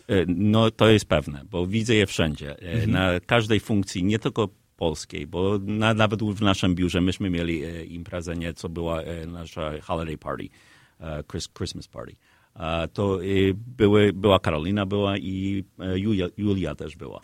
E, 0.07 0.13
No 0.27 0.71
to 0.71 0.89
jest 0.89 1.05
pewne, 1.05 1.41
bo 1.51 1.67
widzę 1.67 1.95
je 1.95 2.05
wszędzie. 2.05 2.59
E, 2.59 2.87
Na 2.87 3.19
każdej 3.19 3.59
funkcji, 3.59 4.03
nie 4.03 4.19
tylko 4.19 4.49
polskiej, 4.77 5.27
bo 5.27 5.59
na, 5.61 5.93
nawet 5.93 6.23
w 6.23 6.41
naszym 6.41 6.75
biurze 6.75 7.01
myśmy 7.01 7.29
mieli 7.29 7.61
imprezę, 7.95 8.35
nie, 8.35 8.53
co 8.53 8.69
była 8.69 9.01
nasza 9.27 9.71
holiday 9.81 10.17
party, 10.17 10.49
Chris, 11.31 11.49
Christmas 11.57 11.87
party. 11.87 12.15
To 12.93 13.19
były, 13.55 14.13
była 14.13 14.39
Karolina 14.39 14.85
była 14.85 15.17
i 15.17 15.63
e, 15.79 15.99
Julia, 15.99 16.27
Julia 16.37 16.75
też 16.75 16.95
była. 16.95 17.21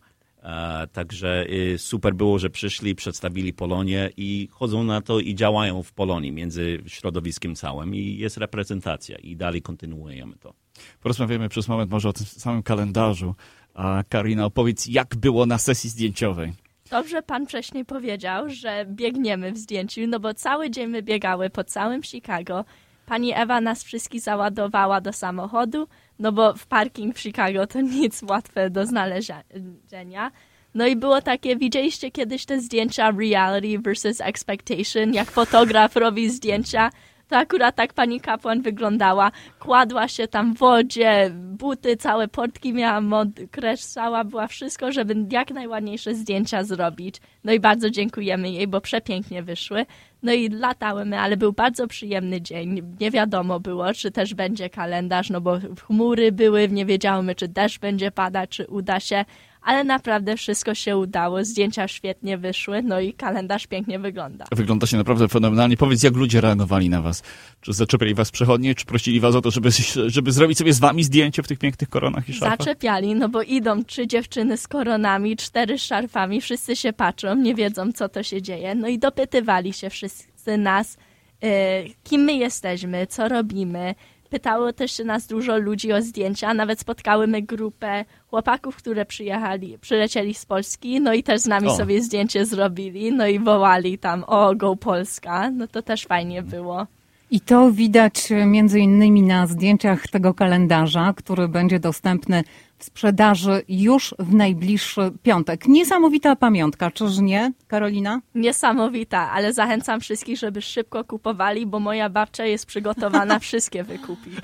Także 0.93 1.45
e, 1.73 1.77
super 1.77 2.15
było, 2.15 2.39
że 2.39 2.49
przyszli, 2.49 2.95
przedstawili 2.95 3.53
Polonię 3.53 4.09
i 4.17 4.47
chodzą 4.51 4.83
na 4.83 5.01
to 5.01 5.19
i 5.19 5.35
działają 5.35 5.83
w 5.83 5.93
Polonii 5.93 6.31
między 6.31 6.83
środowiskiem 6.87 7.55
całym 7.55 7.95
i 7.95 8.17
jest 8.17 8.37
reprezentacja 8.37 9.17
i 9.17 9.35
dalej 9.35 9.61
kontynuujemy 9.61 10.35
to. 10.35 10.53
Porozmawiamy 11.01 11.49
przez 11.49 11.67
moment 11.67 11.91
może 11.91 12.09
o 12.09 12.13
tym 12.13 12.25
samym 12.25 12.63
kalendarzu. 12.63 13.35
A 13.73 14.03
Karina, 14.09 14.45
opowiedz, 14.45 14.87
jak 14.87 15.15
było 15.15 15.45
na 15.45 15.57
sesji 15.57 15.89
zdjęciowej? 15.89 16.53
Dobrze 16.89 17.21
pan 17.21 17.47
wcześniej 17.47 17.85
powiedział, 17.85 18.49
że 18.49 18.85
biegniemy 18.89 19.51
w 19.51 19.57
zdjęciu, 19.57 20.01
no 20.07 20.19
bo 20.19 20.33
cały 20.33 20.69
dzień 20.69 20.87
my 20.87 21.03
biegały 21.03 21.49
po 21.49 21.63
całym 21.63 22.03
Chicago. 22.03 22.65
Pani 23.09 23.33
Ewa 23.33 23.61
nas 23.61 23.83
wszystkich 23.83 24.21
załadowała 24.21 25.01
do 25.01 25.13
samochodu, 25.13 25.87
no 26.19 26.31
bo 26.31 26.53
w 26.53 26.67
parking 26.67 27.15
w 27.15 27.19
Chicago 27.19 27.67
to 27.67 27.81
nic 28.01 28.23
łatwe 28.23 28.69
do 28.69 28.85
znalezienia. 28.85 30.31
No 30.75 30.87
i 30.87 30.95
było 30.95 31.21
takie, 31.21 31.55
widzieliście 31.55 32.11
kiedyś 32.11 32.45
te 32.45 32.61
zdjęcia 32.61 33.11
reality 33.11 33.79
versus 33.79 34.21
expectation, 34.21 35.13
jak 35.13 35.31
fotograf 35.31 35.95
robi 35.95 36.29
zdjęcia, 36.29 36.89
to 37.29 37.37
akurat 37.37 37.75
tak 37.75 37.93
pani 37.93 38.21
kapłan 38.21 38.61
wyglądała. 38.61 39.31
Kładła 39.59 40.07
się 40.07 40.27
tam 40.27 40.53
w 40.53 40.57
wodzie, 40.57 41.31
buty, 41.33 41.97
całe 41.97 42.27
portki 42.27 42.73
miała, 42.73 43.01
mod, 43.01 43.27
kreszczała, 43.51 44.23
była 44.23 44.47
wszystko, 44.47 44.91
żeby 44.91 45.15
jak 45.31 45.51
najładniejsze 45.51 46.15
zdjęcia 46.15 46.63
zrobić. 46.63 47.15
No 47.43 47.53
i 47.53 47.59
bardzo 47.59 47.89
dziękujemy 47.89 48.51
jej, 48.51 48.67
bo 48.67 48.81
przepięknie 48.81 49.43
wyszły. 49.43 49.85
No 50.23 50.33
i 50.33 50.49
latałymy, 50.49 51.19
ale 51.19 51.37
był 51.37 51.53
bardzo 51.53 51.87
przyjemny 51.87 52.41
dzień. 52.41 52.95
Nie 52.99 53.11
wiadomo 53.11 53.59
było, 53.59 53.93
czy 53.93 54.11
też 54.11 54.33
będzie 54.33 54.69
kalendarz, 54.69 55.29
no 55.29 55.41
bo 55.41 55.59
chmury 55.87 56.31
były, 56.31 56.69
nie 56.69 56.85
wiedziałymy, 56.85 57.35
czy 57.35 57.47
deszcz 57.47 57.79
będzie 57.79 58.11
padać, 58.11 58.49
czy 58.49 58.67
uda 58.67 58.99
się, 58.99 59.25
ale 59.61 59.83
naprawdę 59.83 60.37
wszystko 60.37 60.75
się 60.75 60.97
udało. 60.97 61.43
Zdjęcia 61.43 61.87
świetnie 61.87 62.37
wyszły, 62.37 62.81
no 62.83 62.99
i 62.99 63.13
kalendarz 63.13 63.67
pięknie 63.67 63.99
wygląda. 63.99 64.45
Wygląda 64.51 64.87
się 64.87 64.97
naprawdę 64.97 65.27
fenomenalnie. 65.27 65.77
Powiedz, 65.77 66.03
jak 66.03 66.15
ludzie 66.15 66.41
reagowali 66.41 66.89
na 66.89 67.01
was? 67.01 67.23
Czy 67.61 67.73
zaczepiali 67.73 68.13
was 68.13 68.31
przechodnie, 68.31 68.75
czy 68.75 68.85
prosili 68.85 69.19
was 69.19 69.35
o 69.35 69.41
to, 69.41 69.51
żeby, 69.51 69.69
żeby 70.07 70.31
zrobić 70.31 70.57
sobie 70.57 70.73
z 70.73 70.79
wami 70.79 71.03
zdjęcie 71.03 71.43
w 71.43 71.47
tych 71.47 71.59
pięknych 71.59 71.89
koronach 71.89 72.29
i 72.29 72.33
szarfach? 72.33 72.59
Zaczepiali, 72.59 73.15
no 73.15 73.29
bo 73.29 73.41
idą 73.41 73.83
trzy 73.83 74.07
dziewczyny 74.07 74.57
z 74.57 74.67
koronami, 74.67 75.37
cztery 75.37 75.77
z 75.77 75.81
szarfami, 75.81 76.41
wszyscy 76.41 76.75
się 76.75 76.93
patrzą, 76.93 77.35
nie 77.35 77.55
wiedzą, 77.55 77.91
co 77.91 78.09
to 78.09 78.23
się 78.23 78.41
dzieje. 78.41 78.75
No 78.75 78.87
i 78.87 78.99
dopytywali 78.99 79.73
się 79.73 79.89
wszyscy 79.89 80.57
nas, 80.57 80.97
e, 81.43 81.83
kim 82.03 82.21
my 82.21 82.33
jesteśmy, 82.33 83.07
co 83.07 83.29
robimy. 83.29 83.95
Pytało 84.29 84.73
też 84.73 84.99
nas 84.99 85.27
dużo 85.27 85.57
ludzi 85.57 85.93
o 85.93 86.01
zdjęcia, 86.01 86.53
nawet 86.53 86.79
spotkałymy 86.79 87.41
grupę 87.41 88.05
chłopaków, 88.27 88.75
które 88.75 89.05
przyjechali, 89.05 89.77
przylecieli 89.77 90.33
z 90.33 90.45
Polski, 90.45 91.01
no 91.01 91.13
i 91.13 91.23
też 91.23 91.41
z 91.41 91.45
nami 91.45 91.67
O. 91.67 91.75
sobie 91.75 92.01
zdjęcie 92.01 92.45
zrobili, 92.45 93.11
no 93.11 93.27
i 93.27 93.39
wołali 93.39 93.97
tam, 93.97 94.23
o, 94.27 94.55
go 94.55 94.75
Polska, 94.75 95.51
no 95.51 95.67
to 95.67 95.81
też 95.81 96.05
fajnie 96.05 96.43
było. 96.43 96.87
I 97.31 97.41
to 97.41 97.71
widać 97.71 98.31
e, 98.31 98.45
między 98.45 98.79
innymi 98.79 99.21
na 99.23 99.47
zdjęciach 99.47 100.07
tego 100.07 100.33
kalendarza, 100.33 101.13
który 101.17 101.47
będzie 101.47 101.79
dostępny 101.79 102.43
w 102.77 102.83
sprzedaży 102.83 103.63
już 103.67 104.15
w 104.19 104.33
najbliższy 104.33 105.11
piątek. 105.23 105.67
Niesamowita 105.67 106.35
pamiątka, 106.35 106.91
czyż 106.91 107.17
nie, 107.17 107.51
Karolina? 107.67 108.21
Niesamowita, 108.35 109.31
ale 109.31 109.53
zachęcam 109.53 109.99
wszystkich, 109.99 110.37
żeby 110.37 110.61
szybko 110.61 111.03
kupowali, 111.03 111.65
bo 111.65 111.79
moja 111.79 112.09
babcia 112.09 112.45
jest 112.45 112.65
przygotowana 112.65 113.39
wszystkie 113.49 113.83
wykupić. 113.83 114.39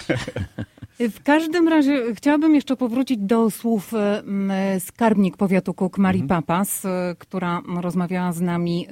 W 0.99 1.23
każdym 1.23 1.67
razie 1.67 2.15
chciałabym 2.15 2.55
jeszcze 2.55 2.75
powrócić 2.75 3.17
do 3.17 3.51
słów 3.51 3.93
e, 3.93 4.79
skarbnik 4.79 5.37
powiatu 5.37 5.73
Kuk, 5.73 5.97
Marii 5.97 6.23
Papas, 6.23 6.85
e, 6.85 7.15
która 7.19 7.61
rozmawiała 7.81 8.31
z 8.31 8.41
nami 8.41 8.87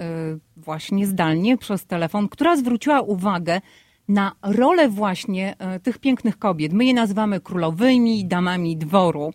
właśnie 0.58 1.08
zdalnie 1.08 1.58
przez 1.58 1.86
telefon, 1.86 2.30
która 2.30 2.56
zwróciła 2.56 3.02
uwagę 3.02 3.62
na 4.08 4.36
rolę 4.42 4.90
właśnie 4.90 5.56
e, 5.58 5.80
tych 5.80 5.98
pięknych 5.98 6.40
kobiet. 6.40 6.74
My 6.74 6.86
je 6.86 6.94
nazywamy 6.94 7.40
królowymi, 7.40 8.26
damami 8.26 8.78
dworu, 8.78 9.34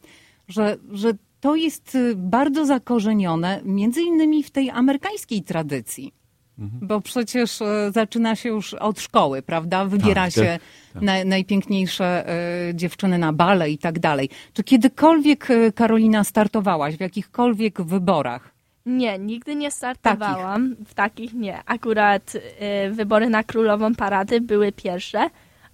że, 0.49 0.77
że 0.91 1.13
to 1.41 1.57
jest 1.57 1.95
e, 1.95 2.15
bardzo 2.17 2.67
zakorzenione 2.67 3.61
między 3.65 4.03
innymi 4.03 4.43
w 4.43 4.51
tej 4.51 4.71
amerykańskiej 4.71 5.43
tradycji. 5.43 6.15
Bo 6.83 7.01
przecież 7.01 7.63
e, 7.63 7.91
zaczyna 7.95 8.37
się 8.37 8.49
już 8.49 8.75
od 8.75 9.01
szkoły, 9.01 9.43
prawda? 9.43 9.85
Wybiera 9.85 10.25
Tak, 10.25 10.33
się 10.33 10.59
na, 10.95 11.25
najpiękniejsze 11.25 12.29
e, 12.29 12.75
dziewczyny 12.75 13.19
na 13.19 13.33
bale 13.33 13.71
i 13.71 13.79
tak 13.79 13.99
dalej. 13.99 14.29
Czy 14.53 14.65
kiedykolwiek, 14.65 15.49
Karolina, 15.75 16.25
startowałaś 16.25 16.97
w 16.97 17.01
jakichkolwiek 17.01 17.83
wyborach? 17.83 18.58
Nie, 18.87 19.19
nigdy 19.19 19.57
nie 19.57 19.71
startowałam. 19.71 20.77
W 20.87 20.95
takich 20.95 21.35
nie. 21.35 21.63
Akurat 21.67 22.35
y, 22.35 22.41
wybory 22.91 23.29
na 23.29 23.45
królową 23.45 23.95
parady 23.95 24.41
były 24.41 24.73
pierwsze, 24.73 25.31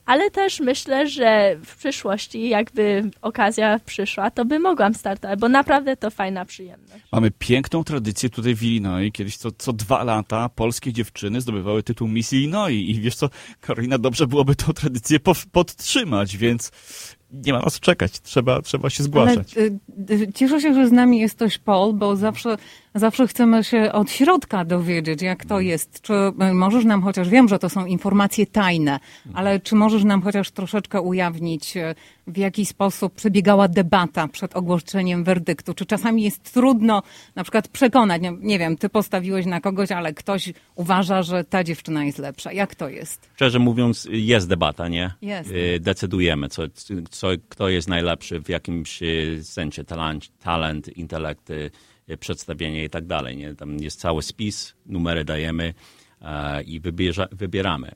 ale 0.06 0.30
też 0.30 0.60
myślę, 0.60 1.08
że 1.08 1.56
w 1.64 1.76
przyszłości, 1.76 2.48
jakby 2.48 3.10
okazja 3.22 3.78
przyszła, 3.78 4.30
to 4.30 4.44
by 4.44 4.58
mogłam 4.58 4.94
startować, 4.94 5.38
bo 5.40 5.48
naprawdę 5.48 5.96
to 5.96 6.10
fajna 6.10 6.44
przyjemność. 6.44 7.04
Mamy 7.12 7.30
piękną 7.30 7.84
tradycję 7.84 8.30
tutaj 8.30 8.54
w 8.54 8.62
Illinois. 8.62 9.12
Kiedyś 9.12 9.36
co, 9.36 9.50
co 9.52 9.72
dwa 9.72 10.04
lata 10.04 10.48
polskie 10.48 10.92
dziewczyny 10.92 11.40
zdobywały 11.40 11.82
tytuł 11.82 12.08
Miss 12.08 12.32
Illinois. 12.32 12.88
I 12.88 13.00
wiesz 13.00 13.16
co, 13.16 13.30
Karolina, 13.60 13.98
dobrze 13.98 14.26
byłoby 14.26 14.54
tą 14.54 14.72
tradycję 14.72 15.18
podtrzymać, 15.52 16.36
więc 16.36 16.70
nie 17.32 17.52
ma 17.52 17.58
na 17.58 17.70
co 17.70 17.80
czekać. 17.80 18.20
Trzeba, 18.20 18.62
trzeba 18.62 18.90
się 18.90 19.02
zgłaszać. 19.02 19.56
Ale 19.56 19.66
y, 19.66 20.22
y, 20.22 20.32
cieszę 20.32 20.60
się, 20.60 20.74
że 20.74 20.88
z 20.88 20.92
nami 20.92 21.20
jesteś, 21.20 21.58
Paul, 21.58 21.94
bo 21.94 22.16
zawsze, 22.16 22.56
zawsze 22.94 23.26
chcemy 23.26 23.64
się 23.64 23.92
od 23.92 24.10
środka 24.10 24.64
dowiedzieć, 24.64 25.22
jak 25.22 25.44
to 25.44 25.60
jest. 25.60 26.00
Czy 26.00 26.12
y, 26.12 26.54
możesz 26.54 26.84
nam 26.84 27.02
chociaż, 27.02 27.28
wiem, 27.28 27.48
że 27.48 27.58
to 27.58 27.68
są 27.68 27.86
informacje 27.86 28.46
tajne, 28.46 29.00
ale 29.34 29.60
czy 29.60 29.74
możesz 29.74 30.04
nam 30.04 30.22
chociaż 30.22 30.50
troszeczkę 30.50 31.00
ujawnić, 31.00 31.76
y, 31.76 31.94
w 32.26 32.36
jaki 32.36 32.66
sposób 32.66 33.14
przebiegała 33.14 33.68
debata 33.68 34.28
przed 34.28 34.56
ogłoszeniem 34.56 35.24
werdyktu? 35.24 35.74
Czy 35.74 35.86
czasami 35.86 36.22
jest 36.22 36.52
trudno 36.52 37.02
na 37.34 37.42
przykład 37.42 37.68
przekonać, 37.68 38.22
nie, 38.22 38.32
nie 38.40 38.58
wiem, 38.58 38.76
ty 38.76 38.88
postawiłeś 38.88 39.46
na 39.46 39.60
kogoś, 39.60 39.92
ale 39.92 40.14
ktoś 40.14 40.52
uważa, 40.74 41.22
że 41.22 41.44
ta 41.44 41.64
dziewczyna 41.64 42.04
jest 42.04 42.18
lepsza. 42.18 42.52
Jak 42.52 42.74
to 42.74 42.88
jest? 42.88 43.30
Szczerze 43.34 43.58
mówiąc, 43.58 44.08
jest 44.10 44.48
debata, 44.48 44.88
nie? 44.88 45.14
Jest. 45.22 45.50
Y, 45.50 45.80
Decydujemy, 45.80 46.48
co, 46.48 46.62
co, 47.10 47.28
kto 47.48 47.68
jest 47.68 47.88
najlepszy 47.88 48.40
w 48.40 48.48
jakimś 48.48 49.00
sensie, 49.42 49.84
talent, 49.84 50.38
talent 50.38 50.96
intelekt, 50.96 51.50
przedstawienie 52.20 52.84
i 52.84 52.90
tak 52.90 53.06
dalej, 53.06 53.36
nie? 53.36 53.54
Tam 53.54 53.76
jest 53.76 54.00
cały 54.00 54.22
spis, 54.22 54.74
numery 54.86 55.24
dajemy 55.24 55.74
i 56.66 56.80
wybierza, 56.80 57.28
wybieramy. 57.32 57.92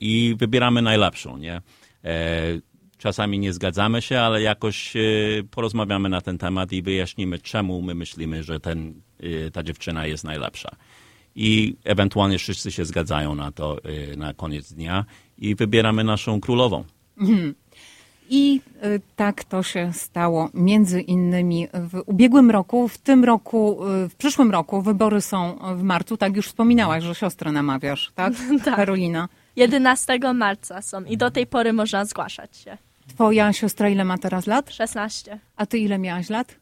I 0.00 0.34
wybieramy 0.38 0.82
najlepszą, 0.82 1.36
nie? 1.36 1.62
E, 2.04 2.60
Czasami 2.98 3.38
nie 3.38 3.52
zgadzamy 3.52 4.02
się, 4.02 4.20
ale 4.20 4.42
jakoś 4.42 4.96
e, 4.96 5.00
porozmawiamy 5.50 6.08
na 6.08 6.20
ten 6.20 6.38
temat 6.38 6.72
i 6.72 6.82
wyjaśnimy, 6.82 7.38
czemu 7.38 7.82
my 7.82 7.94
myślimy, 7.94 8.42
że 8.42 8.60
ten, 8.60 8.94
e, 9.20 9.50
ta 9.50 9.62
dziewczyna 9.62 10.06
jest 10.06 10.24
najlepsza 10.24 10.76
i 11.34 11.76
ewentualnie 11.84 12.38
wszyscy 12.38 12.72
się 12.72 12.84
zgadzają 12.84 13.34
na 13.34 13.52
to 13.52 13.78
y, 14.12 14.16
na 14.16 14.34
koniec 14.34 14.72
dnia 14.72 15.04
i 15.38 15.54
wybieramy 15.54 16.04
naszą 16.04 16.40
królową. 16.40 16.84
I 18.32 18.60
y, 18.84 19.00
tak 19.16 19.44
to 19.44 19.62
się 19.62 19.92
stało 19.92 20.50
między 20.54 21.00
innymi 21.00 21.68
w 21.74 22.02
ubiegłym 22.06 22.50
roku. 22.50 22.88
W 22.88 22.98
tym 22.98 23.24
roku, 23.24 23.86
y, 24.04 24.08
w 24.08 24.14
przyszłym 24.14 24.50
roku 24.50 24.82
wybory 24.82 25.20
są 25.20 25.58
w 25.76 25.82
marcu. 25.82 26.16
Tak 26.16 26.36
już 26.36 26.46
wspominałaś, 26.46 27.04
że 27.04 27.14
siostrę 27.14 27.52
namawiasz, 27.52 28.12
tak? 28.14 28.32
Tak. 28.64 28.76
Karolina. 28.76 29.28
11 29.56 30.18
marca 30.34 30.82
są 30.82 31.04
i 31.04 31.16
do 31.16 31.30
tej 31.30 31.46
pory 31.46 31.72
można 31.72 32.04
zgłaszać 32.04 32.56
się. 32.56 32.78
Twoja 33.08 33.52
siostra 33.52 33.88
ile 33.88 34.04
ma 34.04 34.18
teraz 34.18 34.46
lat? 34.46 34.70
16. 34.70 35.38
A 35.56 35.66
ty 35.66 35.78
ile 35.78 35.98
miałaś 35.98 36.30
lat? 36.30 36.56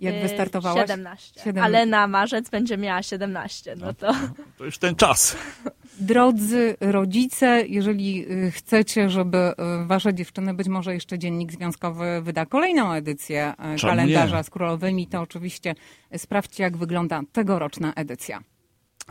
Jak 0.00 0.14
Y, 0.14 0.20
wystartowałaś? 0.20 0.80
17. 0.90 1.40
Siedem- 1.40 1.64
Ale 1.64 1.86
na 1.86 2.06
marzec 2.06 2.50
będzie 2.50 2.76
miała 2.78 3.02
17, 3.02 3.74
no 3.80 3.94
to... 3.94 4.12
To 4.58 4.64
już 4.64 4.78
ten 4.78 4.94
czas. 4.96 5.36
Drodzy 5.98 6.76
rodzice, 6.80 7.64
jeżeli 7.68 8.32
y, 8.32 8.50
chcecie, 8.50 9.10
żeby 9.10 9.38
y, 9.82 9.86
wasze 9.86 10.14
dziewczyny, 10.14 10.54
być 10.54 10.68
może 10.68 10.94
jeszcze 10.94 11.18
Dziennik 11.18 11.52
Związkowy 11.52 12.22
wyda 12.22 12.46
kolejną 12.46 12.92
edycję 12.92 13.52
y, 13.74 13.78
Czemu 13.78 13.90
kalendarza 13.90 14.36
nie? 14.36 14.44
z 14.44 14.50
królowymi, 14.50 15.06
to 15.06 15.20
oczywiście 15.20 15.74
sprawdźcie, 16.16 16.62
jak 16.62 16.76
wygląda 16.76 17.22
tegoroczna 17.32 17.92
edycja. 17.94 18.40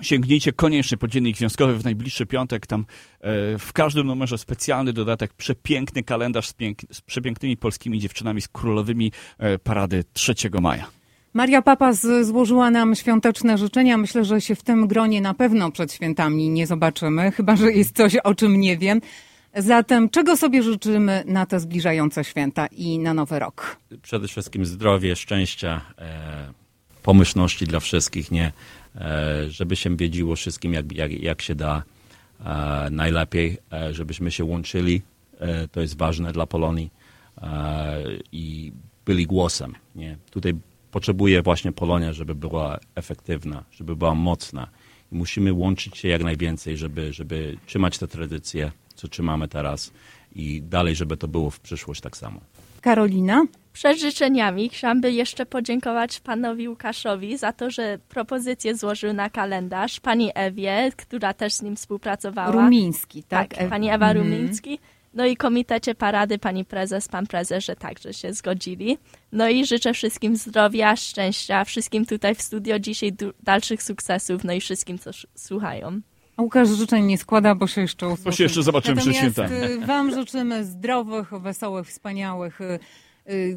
Sięgnijcie 0.02 0.54
koniecznie 0.54 0.98
po 0.98 1.08
dziennik 1.08 1.38
związkowy 1.38 1.78
w 1.78 1.84
najbliższy 1.84 2.26
piątek. 2.26 2.68
Tam 2.68 2.82
e, 2.82 3.58
w 3.58 3.74
każdym 3.74 4.08
numerze 4.08 4.38
specjalny 4.38 4.94
dodatek, 4.94 5.34
przepiękny 5.34 6.04
kalendarz 6.04 6.48
z, 6.48 6.54
pięk, 6.54 6.80
z 6.92 7.02
przepięknymi 7.02 7.58
polskimi 7.58 8.00
dziewczynami, 8.00 8.42
z 8.42 8.48
królowymi 8.48 9.12
e, 9.38 9.60
parady 9.60 10.04
3 10.14 10.34
maja. 10.62 11.03
Maria 11.34 11.62
Papa 11.62 11.94
z, 11.94 12.28
złożyła 12.28 12.72
nam 12.72 12.96
świąteczne 12.96 13.58
życzenia. 13.58 13.98
Myślę, 13.98 14.26
że 14.26 14.42
się 14.42 14.56
w 14.56 14.64
tym 14.64 14.88
gronie 14.88 15.22
na 15.22 15.34
pewno 15.34 15.72
przed 15.72 15.94
świętami 15.94 16.50
nie 16.50 16.68
zobaczymy, 16.68 17.32
chyba 17.32 17.56
że 17.56 17.72
jest 17.72 17.98
coś, 17.98 18.16
o 18.16 18.36
czym 18.36 18.60
nie 18.60 18.78
wiem. 18.78 19.02
Zatem 19.56 20.10
czego 20.10 20.38
sobie 20.38 20.64
życzymy 20.64 21.24
na 21.28 21.46
te 21.46 21.60
zbliżające 21.60 22.24
święta 22.24 22.68
i 22.68 23.00
na 23.00 23.14
nowy 23.14 23.40
rok? 23.40 23.78
Przede 24.02 24.28
wszystkim 24.28 24.66
zdrowie, 24.66 25.16
szczęścia, 25.16 25.82
e, 25.98 26.54
pomyślności 27.04 27.66
dla 27.66 27.80
wszystkich, 27.80 28.32
nie? 28.32 28.52
E, 28.96 29.50
żeby 29.50 29.76
się 29.76 29.98
wiedziło 29.98 30.36
wszystkim, 30.36 30.74
jak, 30.74 30.92
jak, 30.92 31.12
jak 31.12 31.42
się 31.42 31.56
da 31.56 31.84
e, 32.46 32.88
najlepiej, 32.92 33.58
e, 33.74 33.94
żebyśmy 33.94 34.32
się 34.32 34.46
łączyli. 34.46 35.02
E, 35.40 35.68
to 35.68 35.82
jest 35.82 35.98
ważne 35.98 36.34
dla 36.34 36.46
Polonii 36.46 36.90
e, 37.42 38.04
i 38.32 38.72
byli 39.06 39.26
głosem. 39.26 39.76
Nie? 39.96 40.18
Tutaj 40.32 40.54
potrzebuje 40.94 41.42
właśnie 41.42 41.72
Polonia, 41.72 42.14
żeby 42.14 42.36
była 42.36 42.80
efektywna, 42.96 43.64
żeby 43.72 43.96
była 43.96 44.16
mocna. 44.16 44.68
I 45.12 45.16
musimy 45.16 45.54
łączyć 45.54 45.98
się 45.98 46.08
jak 46.08 46.24
najwięcej, 46.24 46.78
żeby, 46.78 47.14
żeby 47.14 47.58
trzymać 47.66 47.98
te 47.98 48.08
tradycje, 48.08 48.72
co 48.96 49.08
trzymamy 49.08 49.48
teraz 49.48 49.92
i 50.36 50.62
dalej, 50.62 50.96
żeby 50.96 51.18
to 51.18 51.28
było 51.28 51.50
w 51.50 51.60
przyszłość 51.60 52.02
tak 52.02 52.18
samo. 52.18 52.40
Karolina? 52.82 53.46
Przed 53.74 54.00
życzeniami 54.00 54.70
chciałam 54.70 55.02
jeszcze 55.04 55.46
podziękować 55.46 56.20
panowi 56.20 56.70
Łukaszowi 56.70 57.38
za 57.38 57.54
to, 57.54 57.70
że 57.70 58.00
propozycję 58.10 58.76
złożył 58.76 59.14
na 59.14 59.30
kalendarz, 59.30 60.00
pani 60.00 60.32
Ewie, 60.36 60.92
która 60.98 61.34
też 61.34 61.54
z 61.54 61.62
nim 61.62 61.76
współpracowała. 61.76 62.52
Rumiński, 62.52 63.24
tak? 63.24 63.56
Tak, 63.56 63.70
pani 63.70 63.90
Ewa 63.90 64.14
Rumiński. 64.14 64.80
No 65.14 65.26
i 65.26 65.38
komitecie 65.38 65.96
parady, 65.96 66.38
pani 66.38 66.66
prezes, 66.66 67.08
pan 67.08 67.28
prezes, 67.28 67.66
że 67.66 67.76
także 67.76 68.14
się 68.14 68.34
zgodzili. 68.34 68.98
No 69.32 69.50
i 69.50 69.66
życzę 69.66 69.94
wszystkim 69.94 70.36
zdrowia, 70.36 70.96
szczęścia, 70.96 71.64
wszystkim 71.64 72.06
tutaj 72.06 72.36
w 72.36 72.42
studio 72.42 72.80
dzisiaj 72.80 73.12
dalszych 73.44 73.84
sukcesów, 73.84 74.44
no 74.44 74.54
i 74.54 74.62
wszystkim, 74.62 75.00
co 75.00 75.12
słuchają. 75.36 76.02
A 76.38 76.42
Łukasz 76.42 76.70
życzeń 76.70 77.06
nie 77.06 77.18
składa, 77.18 77.56
bo 77.56 77.68
się 77.68 77.82
jeszcze 77.82 78.08
usłyszymy. 78.08 78.26
Bo 78.26 78.32
się 78.32 78.44
jeszcze 78.44 78.64
zobaczymy 78.64 79.02
przed 79.02 79.16
świętami. 79.16 79.56
y, 79.56 79.86
wam 79.86 80.12
życzymy 80.12 80.66
zdrowych, 80.66 81.30
wesołych, 81.30 81.88
wspaniałych 81.88 82.62
y, 82.62 82.80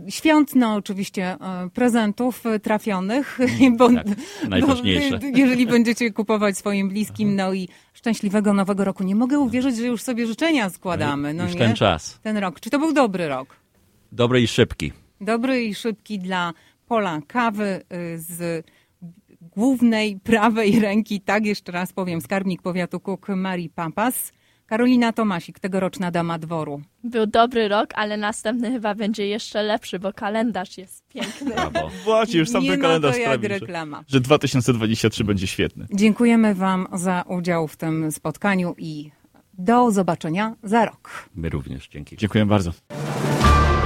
świąt, 0.08 0.54
no 0.54 0.74
oczywiście 0.74 1.34
y, 1.66 1.70
prezentów 1.70 2.46
y, 2.46 2.60
trafionych, 2.60 3.38
bo, 3.78 3.90
tak, 3.92 4.06
najważniejsze. 4.48 5.18
bo, 5.18 5.26
y, 5.26 5.32
jeżeli 5.34 5.66
będziecie 5.66 6.12
kupować 6.12 6.58
swoim 6.58 6.88
bliskim, 6.88 7.36
no 7.36 7.52
i 7.52 7.68
szczęśliwego 7.94 8.52
nowego 8.52 8.84
roku. 8.84 9.04
Nie 9.04 9.14
mogę 9.14 9.38
uwierzyć, 9.38 9.76
że 9.76 9.86
już 9.86 10.02
sobie 10.02 10.26
życzenia 10.26 10.70
składamy, 10.70 11.34
no 11.34 11.44
Już 11.44 11.52
nie? 11.52 11.58
ten 11.58 11.74
czas. 11.74 12.20
Ten 12.22 12.36
rok. 12.36 12.60
Czy 12.60 12.70
to 12.70 12.78
był 12.78 12.92
dobry 12.92 13.28
rok? 13.28 13.56
Dobry 14.12 14.42
i 14.42 14.48
szybki. 14.48 14.92
Dobry 15.20 15.64
i 15.64 15.74
szybki 15.74 16.18
dla 16.18 16.52
pola 16.86 17.20
kawy 17.26 17.82
y, 18.14 18.18
z 18.18 18.66
głównej 19.40 20.20
prawej 20.20 20.80
ręki, 20.80 21.20
tak 21.20 21.46
jeszcze 21.46 21.72
raz 21.72 21.92
powiem, 21.92 22.20
skarbnik 22.20 22.62
powiatu 22.62 23.00
Kuk 23.00 23.28
Marii 23.28 23.68
Papas. 23.70 24.32
Karolina 24.66 25.12
Tomasik, 25.12 25.58
tegoroczna 25.58 26.10
dama 26.10 26.38
dworu. 26.38 26.82
Był 27.04 27.26
dobry 27.26 27.68
rok, 27.68 27.90
ale 27.94 28.16
następny 28.16 28.70
chyba 28.70 28.94
będzie 28.94 29.26
jeszcze 29.26 29.62
lepszy, 29.62 29.98
bo 29.98 30.12
kalendarz 30.12 30.78
jest 30.78 31.08
piękny. 31.08 31.54
Brawo. 31.54 31.90
Właśnie, 32.04 32.38
już 32.38 32.48
sam 32.48 32.62
Nie 32.62 32.70
ten 32.70 32.80
kalendarz 32.80 33.12
to 33.14 33.18
jak 33.20 33.28
sprawi, 33.28 33.42
że, 33.48 33.58
reklama. 33.58 34.04
że 34.08 34.20
2023 34.20 35.24
będzie 35.24 35.46
świetny. 35.46 35.86
Dziękujemy 35.92 36.54
Wam 36.54 36.86
za 36.92 37.24
udział 37.28 37.68
w 37.68 37.76
tym 37.76 38.12
spotkaniu 38.12 38.74
i 38.78 39.10
do 39.58 39.90
zobaczenia 39.90 40.54
za 40.62 40.84
rok. 40.84 41.28
My 41.34 41.48
również. 41.48 41.88
Dzięki. 41.88 42.16
Dziękuję 42.16 42.46
bardzo. 42.46 42.70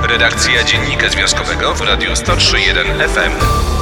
Redakcja 0.08 0.64
Dziennika 0.64 1.08
Związkowego 1.08 1.74
w 1.74 1.80
Radiu 1.80 2.10
103.1 2.10 3.08
FM. 3.08 3.79